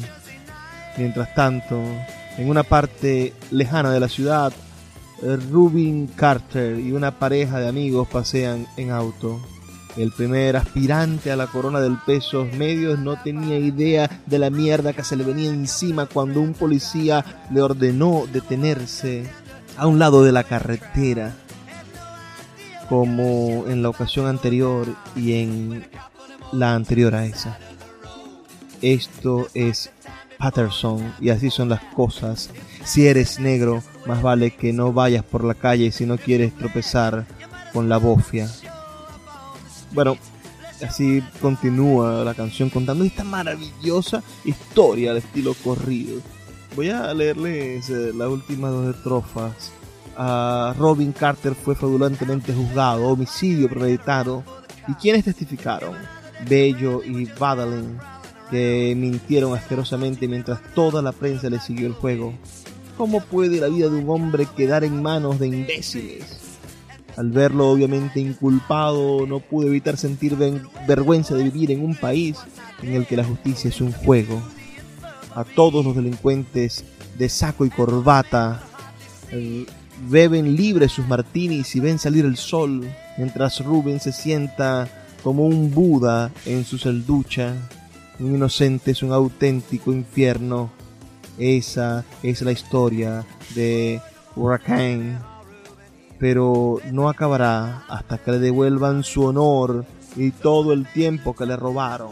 Mientras 0.96 1.32
tanto, 1.34 1.80
en 2.36 2.50
una 2.50 2.64
parte 2.64 3.32
lejana 3.52 3.92
de 3.92 4.00
la 4.00 4.08
ciudad, 4.08 4.52
Rubin 5.50 6.08
Carter 6.08 6.78
y 6.78 6.92
una 6.92 7.18
pareja 7.18 7.60
de 7.60 7.68
amigos 7.68 8.08
pasean 8.08 8.66
en 8.76 8.90
auto. 8.90 9.40
El 9.96 10.12
primer 10.12 10.56
aspirante 10.56 11.30
a 11.30 11.36
la 11.36 11.46
corona 11.46 11.80
del 11.80 11.96
pesos 12.04 12.52
medios 12.52 12.98
no 12.98 13.20
tenía 13.22 13.58
idea 13.58 14.22
de 14.26 14.38
la 14.38 14.50
mierda 14.50 14.92
que 14.92 15.02
se 15.02 15.16
le 15.16 15.24
venía 15.24 15.50
encima 15.50 16.06
cuando 16.06 16.40
un 16.40 16.52
policía 16.52 17.24
le 17.52 17.62
ordenó 17.62 18.24
detenerse 18.32 19.24
a 19.76 19.86
un 19.86 19.98
lado 19.98 20.22
de 20.22 20.32
la 20.32 20.44
carretera 20.44 21.34
como 22.88 23.64
en 23.68 23.82
la 23.82 23.90
ocasión 23.90 24.26
anterior 24.26 24.86
y 25.14 25.34
en 25.34 25.86
la 26.52 26.74
anterior 26.74 27.14
a 27.14 27.26
esa. 27.26 27.58
Esto 28.80 29.48
es 29.54 29.90
Patterson 30.38 31.14
y 31.20 31.30
así 31.30 31.50
son 31.50 31.68
las 31.68 31.82
cosas. 31.94 32.50
Si 32.84 33.06
eres 33.06 33.38
negro, 33.40 33.82
más 34.06 34.22
vale 34.22 34.52
que 34.52 34.72
no 34.72 34.92
vayas 34.92 35.24
por 35.24 35.44
la 35.44 35.54
calle 35.54 35.92
si 35.92 36.06
no 36.06 36.16
quieres 36.16 36.54
tropezar 36.56 37.26
con 37.72 37.88
la 37.88 37.98
bofia. 37.98 38.48
Bueno, 39.92 40.16
así 40.86 41.22
continúa 41.40 42.24
la 42.24 42.34
canción 42.34 42.70
contando 42.70 43.04
esta 43.04 43.24
maravillosa 43.24 44.22
historia 44.44 45.10
al 45.10 45.18
estilo 45.18 45.54
corrido. 45.54 46.20
Voy 46.76 46.90
a 46.90 47.12
leerles 47.12 47.90
eh, 47.90 48.12
las 48.14 48.28
últimas 48.28 48.70
dos 48.70 48.94
estrofas 48.94 49.72
a 50.18 50.74
Robin 50.76 51.12
Carter 51.12 51.54
fue 51.54 51.76
fraudulentemente 51.76 52.52
juzgado, 52.52 53.06
homicidio 53.06 53.68
premeditado. 53.68 54.42
¿Y 54.88 54.94
quiénes 54.94 55.24
testificaron? 55.24 55.94
Bello 56.48 57.02
y 57.04 57.26
Badalin, 57.26 57.98
que 58.50 58.94
mintieron 58.96 59.54
asquerosamente 59.54 60.26
mientras 60.26 60.60
toda 60.74 61.02
la 61.02 61.12
prensa 61.12 61.48
le 61.48 61.60
siguió 61.60 61.86
el 61.86 61.92
juego. 61.92 62.34
¿Cómo 62.96 63.20
puede 63.20 63.60
la 63.60 63.68
vida 63.68 63.88
de 63.88 63.94
un 63.94 64.10
hombre 64.10 64.46
quedar 64.56 64.82
en 64.82 65.00
manos 65.00 65.38
de 65.38 65.46
imbéciles? 65.46 66.38
Al 67.16 67.30
verlo 67.30 67.68
obviamente 67.68 68.18
inculpado, 68.18 69.24
no 69.26 69.38
pude 69.38 69.68
evitar 69.68 69.96
sentir 69.96 70.36
vergüenza 70.86 71.34
de 71.36 71.44
vivir 71.44 71.70
en 71.70 71.84
un 71.84 71.94
país 71.94 72.38
en 72.82 72.94
el 72.94 73.06
que 73.06 73.16
la 73.16 73.24
justicia 73.24 73.68
es 73.68 73.80
un 73.80 73.92
juego. 73.92 74.40
A 75.34 75.44
todos 75.44 75.84
los 75.84 75.94
delincuentes 75.94 76.84
de 77.16 77.28
saco 77.28 77.64
y 77.64 77.70
corbata, 77.70 78.62
beben 80.08 80.56
libres 80.56 80.92
sus 80.92 81.06
martinis 81.06 81.74
y 81.76 81.80
ven 81.80 81.98
salir 81.98 82.24
el 82.24 82.36
sol, 82.36 82.88
mientras 83.16 83.64
Rubén 83.64 84.00
se 84.00 84.12
sienta 84.12 84.88
como 85.22 85.46
un 85.46 85.70
Buda 85.70 86.30
en 86.46 86.64
su 86.64 86.78
celducha. 86.78 87.54
Un 88.18 88.34
inocente 88.34 88.92
es 88.92 89.02
un 89.02 89.12
auténtico 89.12 89.92
infierno. 89.92 90.70
Esa 91.38 92.04
es 92.22 92.42
la 92.42 92.52
historia 92.52 93.24
de 93.54 94.00
Hurricane. 94.34 95.18
Pero 96.18 96.80
no 96.90 97.08
acabará 97.08 97.84
hasta 97.88 98.18
que 98.18 98.32
le 98.32 98.38
devuelvan 98.40 99.04
su 99.04 99.24
honor 99.24 99.84
y 100.16 100.32
todo 100.32 100.72
el 100.72 100.86
tiempo 100.86 101.34
que 101.34 101.46
le 101.46 101.56
robaron. 101.56 102.10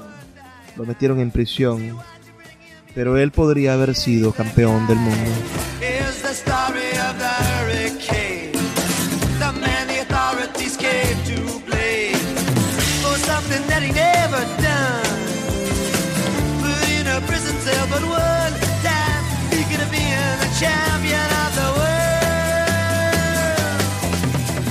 Lo 0.77 0.85
metieron 0.85 1.19
en 1.19 1.33
prisión. 1.33 1.97
Pero 2.95 3.19
él 3.19 3.33
podría 3.33 3.75
haber 3.75 3.95
sido 3.95 4.33
campeón 4.33 4.87
del 4.87 4.99
mundo. 4.99 5.31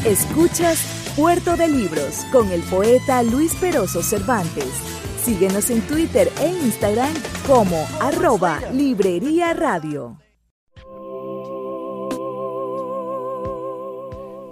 Escuchas 0.05 1.13
Puerto 1.15 1.57
de 1.57 1.67
Libros 1.67 2.25
con 2.31 2.51
el 2.51 2.61
poeta 2.61 3.23
Luis 3.23 3.55
Peroso 3.55 4.03
Cervantes. 4.03 4.69
Síguenos 5.23 5.71
en 5.71 5.81
Twitter 5.81 6.31
e 6.39 6.47
Instagram 6.47 7.11
como 7.47 7.75
arroba 7.99 8.61
Librería 8.71 9.55
Radio. 9.55 10.19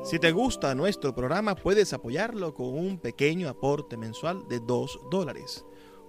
Si 0.04 0.18
te 0.18 0.32
gusta 0.32 0.74
nuestro 0.74 1.14
programa, 1.14 1.54
puedes 1.54 1.94
apoyarlo 1.94 2.56
con 2.56 2.76
un 2.76 2.98
pequeño 2.98 3.48
aporte 3.48 3.96
mensual 3.96 4.48
de 4.48 4.60
2 4.60 5.02
dólares. 5.12 5.64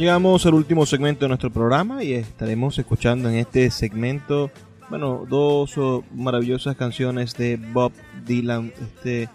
Llegamos 0.00 0.46
al 0.46 0.54
último 0.54 0.86
segmento 0.86 1.26
de 1.26 1.28
nuestro 1.28 1.50
programa 1.50 2.02
y 2.02 2.14
estaremos 2.14 2.78
escuchando 2.78 3.28
en 3.28 3.34
este 3.34 3.70
segmento, 3.70 4.50
bueno, 4.88 5.26
dos 5.28 5.76
oh, 5.76 6.04
maravillosas 6.14 6.74
canciones 6.74 7.34
de 7.34 7.58
Bob 7.58 7.92
Dylan, 8.24 8.72
este 8.80 9.28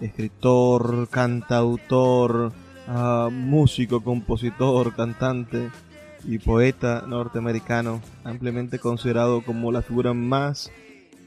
escritor, 0.00 1.08
cantautor, 1.10 2.52
ah, 2.86 3.30
músico, 3.32 4.00
compositor, 4.04 4.94
cantante 4.94 5.72
y 6.24 6.38
poeta 6.38 7.02
norteamericano, 7.04 8.00
ampliamente 8.22 8.78
considerado 8.78 9.42
como 9.42 9.72
la 9.72 9.82
figura 9.82 10.14
más 10.14 10.70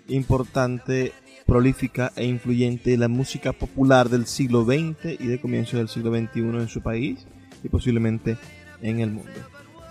importante, 0.07 1.11
prolífica 1.45 2.13
e 2.15 2.25
influyente 2.25 2.91
de 2.91 2.97
la 2.97 3.09
música 3.09 3.51
popular 3.51 4.07
del 4.07 4.25
siglo 4.25 4.63
XX 4.63 5.19
y 5.19 5.27
de 5.27 5.41
comienzo 5.41 5.75
del 5.75 5.89
siglo 5.89 6.11
XXI 6.11 6.39
en 6.39 6.69
su 6.69 6.81
país 6.81 7.27
y 7.61 7.67
posiblemente 7.67 8.37
en 8.81 8.99
el 8.99 9.11
mundo. 9.11 9.31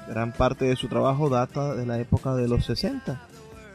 Gran 0.09 0.33
parte 0.33 0.65
de 0.65 0.77
su 0.77 0.89
trabajo 0.89 1.29
data 1.29 1.75
de 1.75 1.87
la 1.87 1.99
época 1.99 2.35
de 2.35 2.49
los 2.49 2.65
60. 2.65 3.29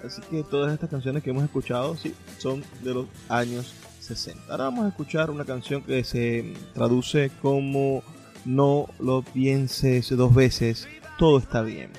Así 0.04 0.22
que 0.30 0.44
todas 0.44 0.74
estas 0.74 0.90
canciones 0.90 1.24
que 1.24 1.30
hemos 1.30 1.44
escuchado, 1.44 1.96
sí, 1.96 2.14
son 2.38 2.64
de 2.82 2.94
los 2.94 3.06
años 3.30 3.74
60. 4.00 4.52
Ahora 4.52 4.66
vamos 4.66 4.86
a 4.86 4.90
escuchar 4.90 5.30
una 5.30 5.46
canción 5.46 5.82
que 5.84 6.04
se 6.04 6.54
traduce 6.74 7.32
como 7.42 8.04
No 8.46 8.88
lo 9.00 9.22
pienses 9.22 10.10
dos 10.10 10.36
veces, 10.36 10.88
todo 11.18 11.38
está 11.38 11.62
bien. 11.62 11.92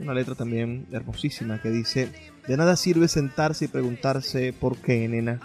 Una 0.00 0.14
letra 0.14 0.34
también 0.34 0.86
hermosísima 0.92 1.60
que 1.62 1.70
dice, 1.70 2.12
de 2.46 2.56
nada 2.56 2.76
sirve 2.76 3.08
sentarse 3.08 3.66
y 3.66 3.68
preguntarse 3.68 4.52
por 4.52 4.76
qué, 4.76 5.08
nena. 5.08 5.40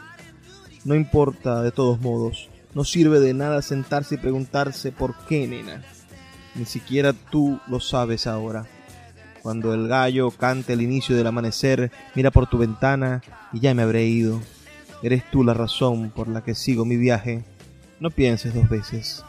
No 0.84 0.96
importa, 0.96 1.62
de 1.62 1.72
todos 1.72 2.02
modos. 2.02 2.50
No 2.74 2.84
sirve 2.84 3.20
de 3.20 3.34
nada 3.34 3.62
sentarse 3.62 4.16
y 4.16 4.18
preguntarse 4.18 4.92
por 4.92 5.16
qué, 5.28 5.48
nena. 5.48 5.82
Ni 6.56 6.66
siquiera 6.66 7.14
tú 7.14 7.60
lo 7.68 7.80
sabes 7.80 8.28
ahora. 8.28 8.66
Cuando 9.42 9.74
el 9.74 9.88
gallo 9.88 10.32
cante 10.32 10.74
el 10.74 10.82
inicio 10.82 11.16
del 11.16 11.28
amanecer, 11.28 11.92
mira 12.16 12.32
por 12.32 12.48
tu 12.48 12.58
ventana 12.58 13.22
y 13.54 13.60
ya 13.60 13.74
me 13.74 13.84
habré 13.84 14.06
ido. 14.06 14.42
Eres 15.04 15.30
tú 15.30 15.44
la 15.44 15.54
razón 15.54 16.10
por 16.10 16.28
la 16.28 16.44
que 16.44 16.56
sigo 16.56 16.86
mi 16.86 16.96
viaje. 16.96 17.44
No 18.00 18.10
pienses 18.10 18.54
dos 18.54 18.70
veces. 18.70 19.24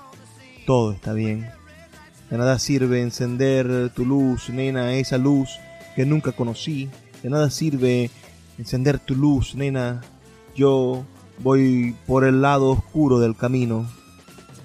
Todo 0.67 0.93
está 0.93 1.13
bien. 1.13 1.51
De 2.31 2.39
nada 2.39 2.59
sirve 2.59 3.03
encender 3.03 3.91
tu 3.91 4.05
luz, 4.05 4.49
nena, 4.49 4.95
esa 4.95 5.19
luz 5.19 5.51
que 5.95 6.07
nunca 6.07 6.33
conocí. 6.33 6.89
De 7.23 7.29
nada 7.29 7.51
sirve 7.51 8.11
encender 8.59 8.99
tu 8.99 9.15
luz, 9.15 9.55
nena. 9.55 10.01
Yo 10.55 11.05
voy 11.41 11.95
por 12.07 12.25
el 12.25 12.41
lado 12.41 12.71
oscuro 12.71 13.19
del 13.19 13.37
camino 13.37 13.87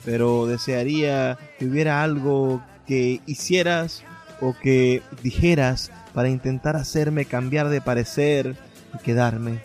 pero 0.05 0.47
desearía 0.47 1.37
que 1.59 1.65
hubiera 1.65 2.03
algo 2.03 2.61
que 2.87 3.21
hicieras 3.25 4.03
o 4.41 4.55
que 4.61 5.01
dijeras 5.23 5.91
para 6.13 6.29
intentar 6.29 6.75
hacerme 6.75 7.25
cambiar 7.25 7.69
de 7.69 7.81
parecer 7.81 8.55
y 8.93 8.97
quedarme. 9.03 9.61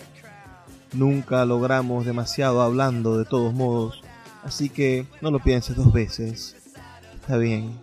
Nunca 0.92 1.44
logramos 1.44 2.06
demasiado 2.06 2.62
hablando 2.62 3.18
de 3.18 3.24
todos 3.24 3.52
modos, 3.52 4.02
así 4.44 4.68
que 4.68 5.06
no 5.20 5.30
lo 5.30 5.40
pienses 5.40 5.76
dos 5.76 5.92
veces. 5.92 6.56
Está 7.14 7.36
bien. 7.36 7.78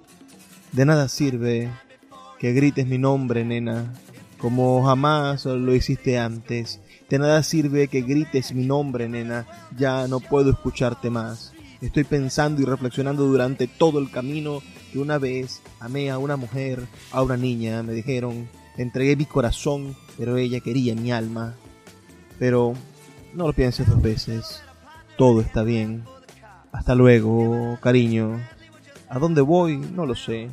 De 0.71 0.85
nada 0.85 1.07
sirve 1.07 1.69
que 2.39 2.53
grites 2.53 2.87
mi 2.87 2.97
nombre, 2.97 3.43
nena, 3.43 3.93
como 4.37 4.83
jamás 4.85 5.45
lo 5.45 5.75
hiciste 5.75 6.17
antes. 6.17 6.79
De 7.09 7.19
nada 7.19 7.43
sirve 7.43 7.87
que 7.87 8.01
grites 8.01 8.53
mi 8.53 8.65
nombre, 8.65 9.07
nena, 9.07 9.45
ya 9.77 10.07
no 10.07 10.19
puedo 10.19 10.51
escucharte 10.51 11.09
más. 11.09 11.52
Estoy 11.83 12.05
pensando 12.05 12.61
y 12.61 12.65
reflexionando 12.65 13.25
durante 13.25 13.67
todo 13.67 13.99
el 13.99 14.09
camino 14.09 14.61
que 14.93 14.99
una 14.99 15.17
vez 15.17 15.61
amé 15.81 16.11
a 16.11 16.17
una 16.17 16.37
mujer, 16.37 16.87
a 17.11 17.21
una 17.21 17.35
niña, 17.35 17.83
me 17.83 17.91
dijeron, 17.91 18.47
entregué 18.77 19.17
mi 19.17 19.25
corazón, 19.25 19.93
pero 20.17 20.37
ella 20.37 20.61
quería 20.61 20.95
mi 20.95 21.11
alma. 21.11 21.55
Pero 22.39 22.73
no 23.33 23.47
lo 23.47 23.51
pienses 23.51 23.85
dos 23.85 24.01
veces, 24.01 24.63
todo 25.17 25.41
está 25.41 25.63
bien. 25.63 26.05
Hasta 26.71 26.95
luego, 26.95 27.77
cariño. 27.81 28.39
¿A 29.09 29.19
dónde 29.19 29.41
voy? 29.41 29.75
No 29.75 30.05
lo 30.05 30.15
sé. 30.15 30.49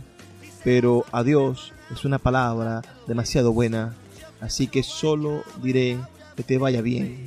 Pero 0.65 1.05
adiós 1.13 1.73
es 1.93 2.05
una 2.05 2.19
palabra 2.19 2.83
demasiado 3.07 3.53
buena, 3.53 3.95
así 4.41 4.67
que 4.67 4.83
solo 4.83 5.45
diré 5.63 5.97
que 6.35 6.43
te 6.43 6.59
vaya 6.59 6.83
bien. 6.83 7.27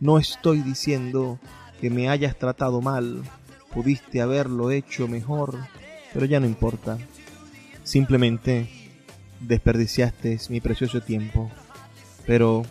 No 0.00 0.18
estoy 0.18 0.62
diciendo 0.62 1.38
que 1.80 1.90
me 1.90 2.08
hayas 2.08 2.36
tratado 2.36 2.80
mal, 2.80 3.22
pudiste 3.72 4.20
haberlo 4.20 4.70
hecho 4.70 5.08
mejor, 5.08 5.58
pero 6.12 6.26
ya 6.26 6.40
no 6.40 6.46
importa. 6.46 6.98
Simplemente 7.82 8.68
desperdiciaste 9.40 10.38
mi 10.50 10.60
precioso 10.60 11.00
tiempo, 11.00 11.50
pero 12.26 12.62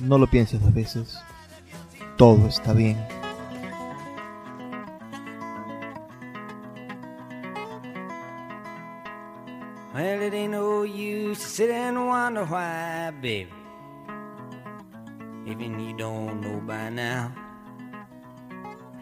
no 0.00 0.18
lo 0.18 0.26
pienses 0.26 0.60
dos 0.60 0.74
veces. 0.74 1.18
Todo 2.16 2.46
está 2.46 2.72
bien. 2.72 2.98
Baby. 13.20 13.48
Even 15.46 15.80
you 15.80 15.92
don't 15.96 16.40
know 16.40 16.60
by 16.60 16.90
now. 16.90 17.49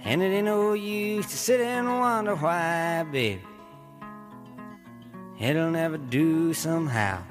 And 0.04 0.22
it 0.22 0.26
ain't 0.26 0.46
no 0.46 0.72
use 0.72 1.26
to 1.26 1.36
sit 1.36 1.60
and 1.60 1.88
wonder 1.88 2.36
why, 2.36 3.04
baby. 3.10 3.42
It'll 5.38 5.70
never 5.70 5.98
do 5.98 6.52
somehow. 6.54 7.22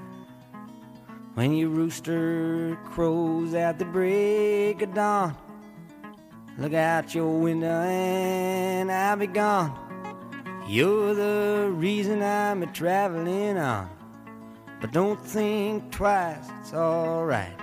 When 1.34 1.54
your 1.54 1.70
rooster 1.70 2.78
crows 2.86 3.54
at 3.54 3.80
the 3.80 3.86
break 3.86 4.82
of 4.82 4.94
dawn, 4.94 5.36
look 6.58 6.74
out 6.74 7.14
your 7.14 7.40
window 7.40 7.82
and 7.82 8.92
I'll 8.92 9.18
be 9.18 9.28
gone. 9.28 9.74
You're 10.68 11.14
the 11.14 11.70
reason 11.74 12.22
I'm 12.22 12.64
a 12.64 12.68
traveling 12.68 13.58
on. 13.58 13.90
But 14.80 14.92
don't 14.92 15.20
think 15.20 15.92
twice, 15.92 16.50
it's 16.62 16.74
alright. 16.74 17.57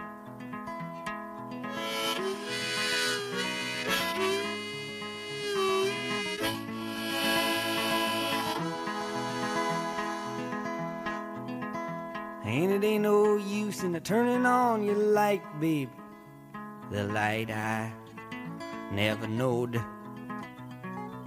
And 12.55 12.71
it 12.71 12.85
ain't 12.85 13.03
no 13.03 13.37
use 13.37 13.83
in 13.83 13.99
turning 13.99 14.47
on 14.47 14.85
your 14.85 14.95
light, 14.95 15.43
babe. 15.59 15.91
The 16.93 17.03
light 17.03 17.51
I 17.51 17.93
never 18.93 19.27
knowed. 19.27 19.83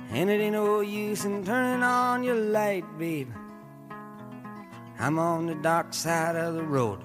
And 0.10 0.30
it 0.30 0.40
ain't 0.40 0.54
no 0.54 0.80
use 0.80 1.26
in 1.26 1.44
turning 1.44 1.84
on 1.84 2.24
your 2.24 2.36
light, 2.36 2.86
babe. 2.98 3.30
I'm 5.00 5.20
on 5.20 5.48
the 5.48 5.56
dark 5.56 5.94
side 5.94 6.38
of 6.38 6.54
the 6.54 6.64
road. 6.64 7.04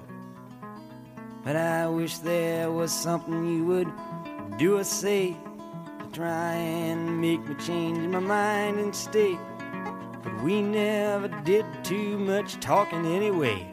But 1.43 1.57
I 1.57 1.89
wish 1.89 2.19
there 2.19 2.71
was 2.71 2.93
something 2.93 3.45
you 3.45 3.65
would 3.65 3.91
do 4.57 4.77
or 4.77 4.85
say 4.85 5.35
to 5.99 6.07
try 6.13 6.53
and 6.53 7.19
make 7.19 7.45
me 7.45 7.55
change 7.55 7.97
my 8.07 8.19
mind 8.19 8.79
and 8.79 8.95
stay. 8.95 9.37
But 10.23 10.41
we 10.43 10.61
never 10.61 11.27
did 11.43 11.65
too 11.83 12.17
much 12.19 12.57
talking 12.61 13.05
anyway. 13.05 13.72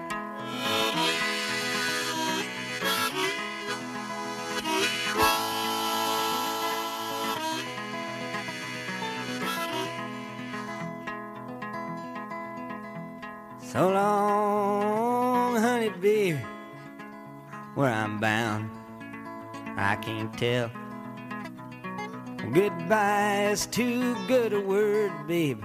So 13.71 13.89
long, 13.89 15.55
honey, 15.55 15.87
baby, 16.01 16.37
where 17.73 17.89
I'm 17.89 18.19
bound, 18.19 18.69
I 19.77 19.95
can't 19.95 20.37
tell. 20.37 20.69
Goodbye 22.51 23.47
is 23.51 23.65
too 23.67 24.13
good 24.27 24.51
a 24.51 24.59
word, 24.59 25.13
baby. 25.25 25.63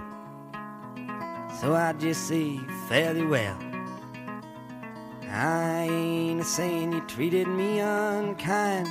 So 1.60 1.74
I 1.74 1.94
just 1.98 2.28
say 2.28 2.60
fairly 2.88 3.24
well. 3.24 3.58
I 5.28 5.88
ain't 5.90 6.42
a 6.42 6.44
saying 6.44 6.92
you 6.92 7.00
treated 7.08 7.48
me 7.48 7.80
unkind. 7.80 8.86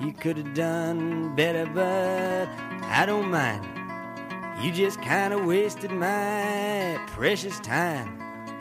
You 0.00 0.12
could 0.12 0.38
have 0.38 0.54
done 0.54 1.36
better, 1.36 1.66
but 1.66 2.48
I 2.82 3.06
don't 3.06 3.30
mind. 3.30 3.64
You 4.60 4.72
just 4.72 5.00
kind 5.02 5.32
of 5.32 5.44
wasted 5.44 5.92
my 5.92 7.00
precious 7.06 7.60
time. 7.60 8.19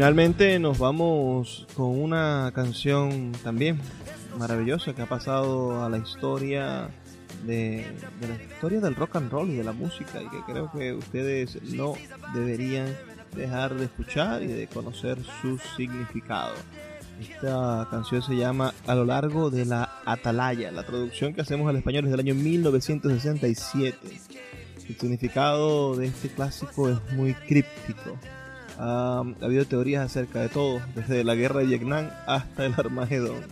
Finalmente 0.00 0.58
nos 0.58 0.78
vamos 0.78 1.66
con 1.76 2.00
una 2.00 2.52
canción 2.54 3.32
también 3.44 3.78
maravillosa 4.38 4.94
que 4.94 5.02
ha 5.02 5.06
pasado 5.06 5.84
a 5.84 5.90
la 5.90 5.98
historia 5.98 6.88
de, 7.44 7.86
de 8.18 8.28
la 8.28 8.42
historia 8.42 8.80
del 8.80 8.94
rock 8.96 9.16
and 9.16 9.30
roll 9.30 9.50
y 9.50 9.56
de 9.56 9.62
la 9.62 9.74
música 9.74 10.22
y 10.22 10.28
que 10.30 10.42
creo 10.50 10.72
que 10.72 10.94
ustedes 10.94 11.62
no 11.74 11.96
deberían 12.32 12.96
dejar 13.36 13.74
de 13.74 13.84
escuchar 13.84 14.42
y 14.42 14.46
de 14.46 14.68
conocer 14.68 15.18
su 15.42 15.58
significado. 15.76 16.54
Esta 17.20 17.86
canción 17.90 18.22
se 18.22 18.36
llama 18.36 18.72
A 18.86 18.94
lo 18.94 19.04
largo 19.04 19.50
de 19.50 19.66
la 19.66 20.00
Atalaya. 20.06 20.72
La 20.72 20.86
traducción 20.86 21.34
que 21.34 21.42
hacemos 21.42 21.68
al 21.68 21.76
español 21.76 22.06
es 22.06 22.12
del 22.12 22.20
año 22.20 22.34
1967. 22.34 23.98
El 24.88 24.96
significado 24.96 25.94
de 25.94 26.06
este 26.06 26.30
clásico 26.30 26.88
es 26.88 26.98
muy 27.12 27.34
críptico. 27.34 28.18
Ha 28.82 29.22
habido 29.42 29.66
teorías 29.66 30.06
acerca 30.06 30.40
de 30.40 30.48
todo, 30.48 30.80
desde 30.94 31.22
la 31.22 31.34
guerra 31.34 31.60
de 31.60 31.66
Vietnam 31.66 32.08
hasta 32.26 32.64
el 32.64 32.72
Armagedón. 32.74 33.42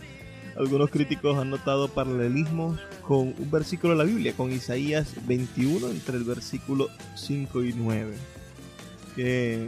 Algunos 0.57 0.89
críticos 0.89 1.37
han 1.37 1.51
notado 1.51 1.87
paralelismos 1.87 2.79
con 3.03 3.35
un 3.37 3.51
versículo 3.51 3.93
de 3.93 3.99
la 3.99 4.03
Biblia, 4.05 4.33
con 4.35 4.51
Isaías 4.51 5.13
21, 5.27 5.87
entre 5.89 6.17
el 6.17 6.23
versículo 6.23 6.89
5 7.15 7.63
y 7.63 7.73
9, 7.73 8.15
que, 9.15 9.67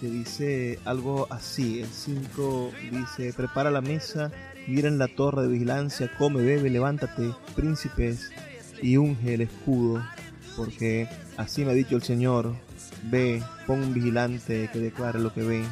que 0.00 0.06
dice 0.08 0.78
algo 0.86 1.26
así. 1.30 1.80
El 1.80 1.88
5 1.88 2.72
dice, 2.90 3.34
prepara 3.34 3.70
la 3.70 3.82
mesa, 3.82 4.32
mira 4.66 4.88
en 4.88 4.96
la 4.96 5.08
torre 5.08 5.42
de 5.42 5.48
vigilancia, 5.48 6.10
come, 6.16 6.42
bebe, 6.42 6.70
levántate, 6.70 7.34
príncipes, 7.54 8.30
y 8.80 8.96
unge 8.96 9.34
el 9.34 9.42
escudo, 9.42 10.02
porque 10.56 11.06
así 11.36 11.66
me 11.66 11.72
ha 11.72 11.74
dicho 11.74 11.96
el 11.96 12.02
Señor, 12.02 12.54
ve, 13.04 13.42
pon 13.66 13.82
un 13.82 13.94
vigilante 13.94 14.68
que 14.72 14.78
declare 14.78 15.18
lo 15.18 15.32
que 15.32 15.42
ve. 15.42 15.64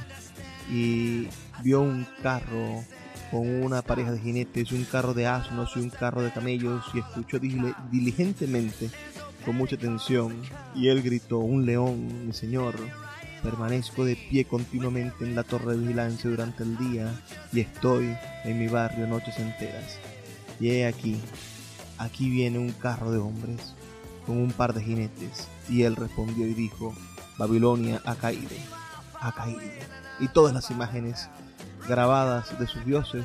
Y 0.70 1.28
vio 1.62 1.80
un 1.80 2.06
carro 2.22 2.84
con 3.30 3.48
una 3.64 3.82
pareja 3.82 4.12
de 4.12 4.20
jinetes, 4.20 4.72
un 4.72 4.84
carro 4.84 5.12
de 5.12 5.26
asnos 5.26 5.72
y 5.76 5.80
un 5.80 5.90
carro 5.90 6.22
de 6.22 6.32
camellos, 6.32 6.84
y 6.94 7.00
escuchó 7.00 7.38
diligentemente, 7.38 8.90
con 9.44 9.56
mucha 9.56 9.76
atención, 9.76 10.40
y 10.74 10.88
él 10.88 11.02
gritó, 11.02 11.38
un 11.38 11.66
león, 11.66 12.26
mi 12.26 12.32
señor, 12.32 12.76
permanezco 13.42 14.04
de 14.04 14.16
pie 14.16 14.44
continuamente 14.44 15.24
en 15.24 15.34
la 15.34 15.42
torre 15.42 15.72
de 15.72 15.80
vigilancia 15.80 16.30
durante 16.30 16.62
el 16.62 16.78
día, 16.78 17.12
y 17.52 17.60
estoy 17.60 18.16
en 18.44 18.58
mi 18.58 18.68
barrio 18.68 19.06
noches 19.06 19.38
enteras. 19.38 19.98
Y 20.60 20.70
he 20.70 20.86
aquí, 20.86 21.20
aquí 21.98 22.30
viene 22.30 22.58
un 22.58 22.72
carro 22.72 23.10
de 23.10 23.18
hombres, 23.18 23.74
con 24.26 24.38
un 24.38 24.52
par 24.52 24.72
de 24.74 24.82
jinetes, 24.82 25.48
y 25.68 25.82
él 25.82 25.96
respondió 25.96 26.46
y 26.46 26.54
dijo, 26.54 26.94
Babilonia 27.39 28.01
ha 28.05 28.14
caído, 28.14 28.57
ha 29.20 29.32
caído. 29.32 29.61
Y 30.20 30.28
todas 30.28 30.55
las 30.55 30.70
imágenes 30.70 31.28
grabadas 31.89 32.59
de 32.59 32.66
sus 32.66 32.85
dioses 32.85 33.24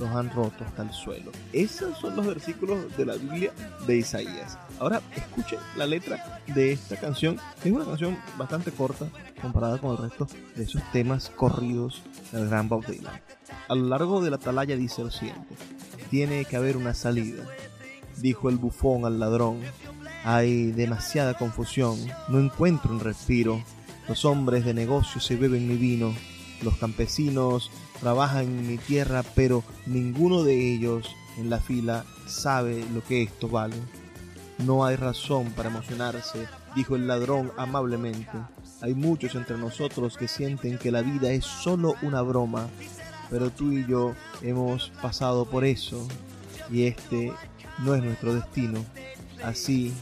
los 0.00 0.08
han 0.10 0.30
roto 0.30 0.64
hasta 0.64 0.82
el 0.82 0.92
suelo. 0.92 1.30
Esos 1.52 1.98
son 1.98 2.16
los 2.16 2.26
versículos 2.26 2.96
de 2.96 3.06
la 3.06 3.14
Biblia 3.14 3.52
de 3.86 3.98
Isaías. 3.98 4.58
Ahora 4.78 5.02
escuchen 5.14 5.58
la 5.76 5.86
letra 5.86 6.40
de 6.46 6.72
esta 6.72 6.96
canción, 6.96 7.38
es 7.62 7.70
una 7.70 7.84
canción 7.84 8.18
bastante 8.38 8.72
corta 8.72 9.06
comparada 9.40 9.78
con 9.78 9.92
el 9.92 9.98
resto 9.98 10.26
de 10.56 10.64
esos 10.64 10.82
temas 10.90 11.30
corridos 11.30 12.02
del 12.32 12.48
gran 12.48 12.68
Dylan. 12.68 13.20
A 13.68 13.74
lo 13.74 13.86
largo 13.86 14.22
de 14.22 14.30
la 14.30 14.36
atalaya 14.36 14.74
dice 14.74 15.04
lo 15.04 15.10
siguiente, 15.10 15.54
tiene 16.08 16.44
que 16.46 16.56
haber 16.56 16.76
una 16.76 16.94
salida, 16.94 17.44
dijo 18.16 18.48
el 18.48 18.56
bufón 18.56 19.04
al 19.04 19.20
ladrón. 19.20 19.60
Hay 20.24 20.72
demasiada 20.72 21.34
confusión, 21.34 21.98
no 22.28 22.38
encuentro 22.38 22.92
un 22.92 23.00
respiro. 23.00 23.62
Los 24.08 24.24
hombres 24.24 24.64
de 24.64 24.74
negocio 24.74 25.20
se 25.20 25.36
beben 25.36 25.68
mi 25.68 25.76
vino, 25.76 26.14
los 26.62 26.76
campesinos 26.76 27.70
trabajan 28.00 28.44
en 28.44 28.68
mi 28.68 28.78
tierra, 28.78 29.22
pero 29.34 29.62
ninguno 29.86 30.42
de 30.42 30.74
ellos 30.74 31.14
en 31.38 31.48
la 31.48 31.58
fila 31.58 32.04
sabe 32.26 32.84
lo 32.92 33.02
que 33.02 33.22
esto 33.22 33.48
vale. 33.48 33.76
No 34.58 34.84
hay 34.84 34.96
razón 34.96 35.52
para 35.52 35.70
emocionarse, 35.70 36.46
dijo 36.74 36.96
el 36.96 37.06
ladrón 37.06 37.52
amablemente. 37.56 38.32
Hay 38.82 38.94
muchos 38.94 39.34
entre 39.34 39.56
nosotros 39.56 40.16
que 40.16 40.28
sienten 40.28 40.78
que 40.78 40.90
la 40.90 41.02
vida 41.02 41.30
es 41.30 41.44
solo 41.44 41.94
una 42.02 42.20
broma, 42.22 42.68
pero 43.30 43.50
tú 43.50 43.72
y 43.72 43.86
yo 43.86 44.14
hemos 44.42 44.90
pasado 45.00 45.44
por 45.44 45.64
eso 45.64 46.06
y 46.70 46.84
este 46.86 47.32
no 47.78 47.94
es 47.94 48.02
nuestro 48.02 48.34
destino. 48.34 48.84
Así, 49.44 49.92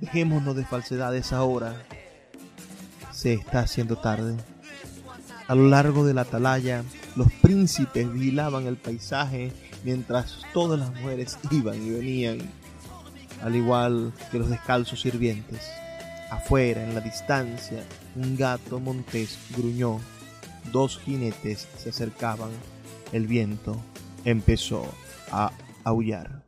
dejémonos 0.00 0.54
de 0.56 0.64
falsedades 0.64 1.32
ahora. 1.32 1.74
Se 3.12 3.32
está 3.32 3.60
haciendo 3.60 3.96
tarde. 3.96 4.36
A 5.46 5.54
lo 5.54 5.68
largo 5.68 6.06
de 6.06 6.14
la 6.14 6.22
atalaya, 6.22 6.84
los 7.16 7.32
príncipes 7.40 8.12
vigilaban 8.12 8.66
el 8.66 8.76
paisaje 8.76 9.52
mientras 9.84 10.42
todas 10.52 10.78
las 10.78 10.92
mujeres 10.94 11.38
iban 11.50 11.82
y 11.82 11.90
venían, 11.90 12.38
al 13.42 13.56
igual 13.56 14.12
que 14.30 14.38
los 14.38 14.50
descalzos 14.50 15.00
sirvientes. 15.00 15.70
Afuera, 16.30 16.84
en 16.84 16.94
la 16.94 17.00
distancia, 17.00 17.82
un 18.14 18.36
gato 18.36 18.78
montés 18.78 19.38
gruñó. 19.56 19.98
Dos 20.70 20.98
jinetes 20.98 21.66
se 21.78 21.88
acercaban. 21.88 22.50
El 23.12 23.26
viento 23.26 23.80
empezó 24.24 24.84
a 25.32 25.50
aullar. 25.84 26.47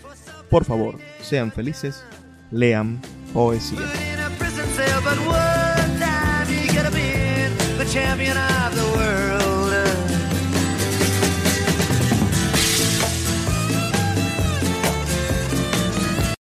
Por 0.50 0.64
favor, 0.64 0.98
sean 1.20 1.52
felices, 1.52 2.02
lean 2.50 3.00
poesía. 3.32 3.78
cell, 4.76 5.00
but 5.02 5.18
one 5.26 5.98
time 5.98 6.48
you 6.48 6.72
gotta 6.72 6.90
be 6.90 7.12
the 7.78 7.84
champion 7.90 8.36
of 8.36 8.74
the 8.74 8.86
world. 8.96 9.61